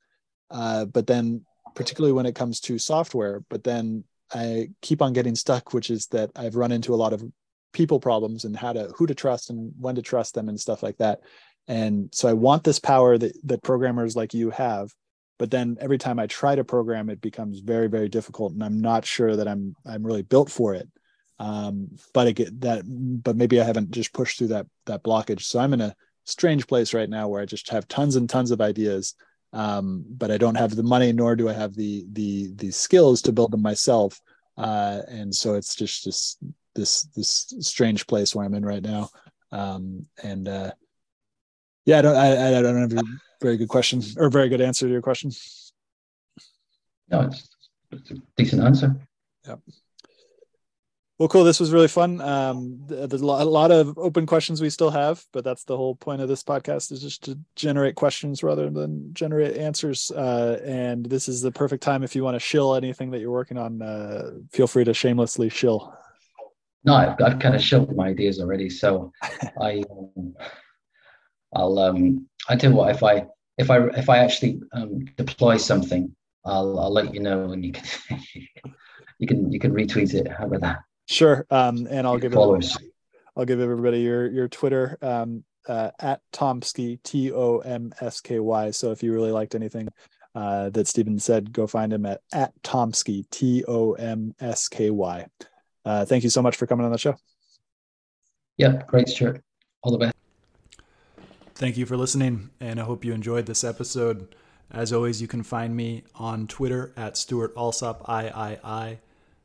[0.51, 4.05] uh, but then particularly when it comes to software, but then
[4.35, 7.22] I keep on getting stuck, which is that I've run into a lot of
[7.72, 10.82] people problems and how to who to trust and when to trust them and stuff
[10.82, 11.20] like that.
[11.66, 14.93] And so I want this power that that programmers like you have,
[15.39, 18.80] but then every time I try to program, it becomes very very difficult, and I'm
[18.80, 20.89] not sure that I'm I'm really built for it.
[21.39, 25.43] Um, but get that, but maybe I haven't just pushed through that that blockage.
[25.43, 28.51] So I'm in a strange place right now where I just have tons and tons
[28.51, 29.14] of ideas,
[29.53, 33.22] um, but I don't have the money, nor do I have the the the skills
[33.22, 34.20] to build them myself.
[34.57, 36.36] Uh, and so it's just this
[36.74, 39.09] this this strange place where I'm in right now.
[39.52, 40.72] Um, and uh,
[41.86, 43.02] yeah, I don't I, I don't have a
[43.40, 45.30] very good question or very good answer to your question.
[47.11, 47.48] No, it's,
[47.90, 48.96] it's a decent answer.
[49.46, 49.61] Yep.
[51.16, 51.44] Well, cool.
[51.44, 52.20] This was really fun.
[52.20, 56.20] Um, there's a lot of open questions we still have, but that's the whole point
[56.20, 60.10] of this podcast is just to generate questions rather than generate answers.
[60.10, 63.30] Uh, and this is the perfect time if you want to shill anything that you're
[63.30, 63.80] working on.
[63.80, 65.96] Uh, feel free to shamelessly shill.
[66.82, 68.68] No, I've, I've kind of shilled my ideas already.
[68.68, 69.12] So
[69.62, 70.34] I, um,
[71.54, 75.58] I'll, um, I tell you what, if I, if I, if I actually um, deploy
[75.58, 76.12] something,
[76.44, 77.84] I'll, I'll let you know, and you can,
[79.20, 80.26] you can, you can retweet it.
[80.26, 80.78] How about that?
[81.07, 81.46] Sure.
[81.50, 82.76] Um, and I'll give followers.
[83.36, 88.38] I'll give everybody your your Twitter um, uh, at Tomsky T O M S K
[88.38, 88.70] Y.
[88.70, 89.88] So if you really liked anything
[90.34, 94.90] uh, that Stephen said, go find him at at Tomsky T O M S K
[94.90, 95.26] Y.
[95.84, 97.16] Uh, thank you so much for coming on the show.
[98.57, 99.42] Yeah, great, Stuart.
[99.82, 100.14] All the best.
[101.55, 104.34] Thank you for listening, and I hope you enjoyed this episode.
[104.70, 108.98] As always, you can find me on Twitter at Stuart Alsop III.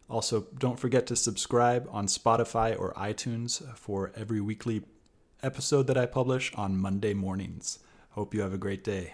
[0.09, 4.83] Also, don't forget to subscribe on Spotify or iTunes for every weekly
[5.43, 7.79] episode that I publish on Monday mornings.
[8.11, 9.13] Hope you have a great day.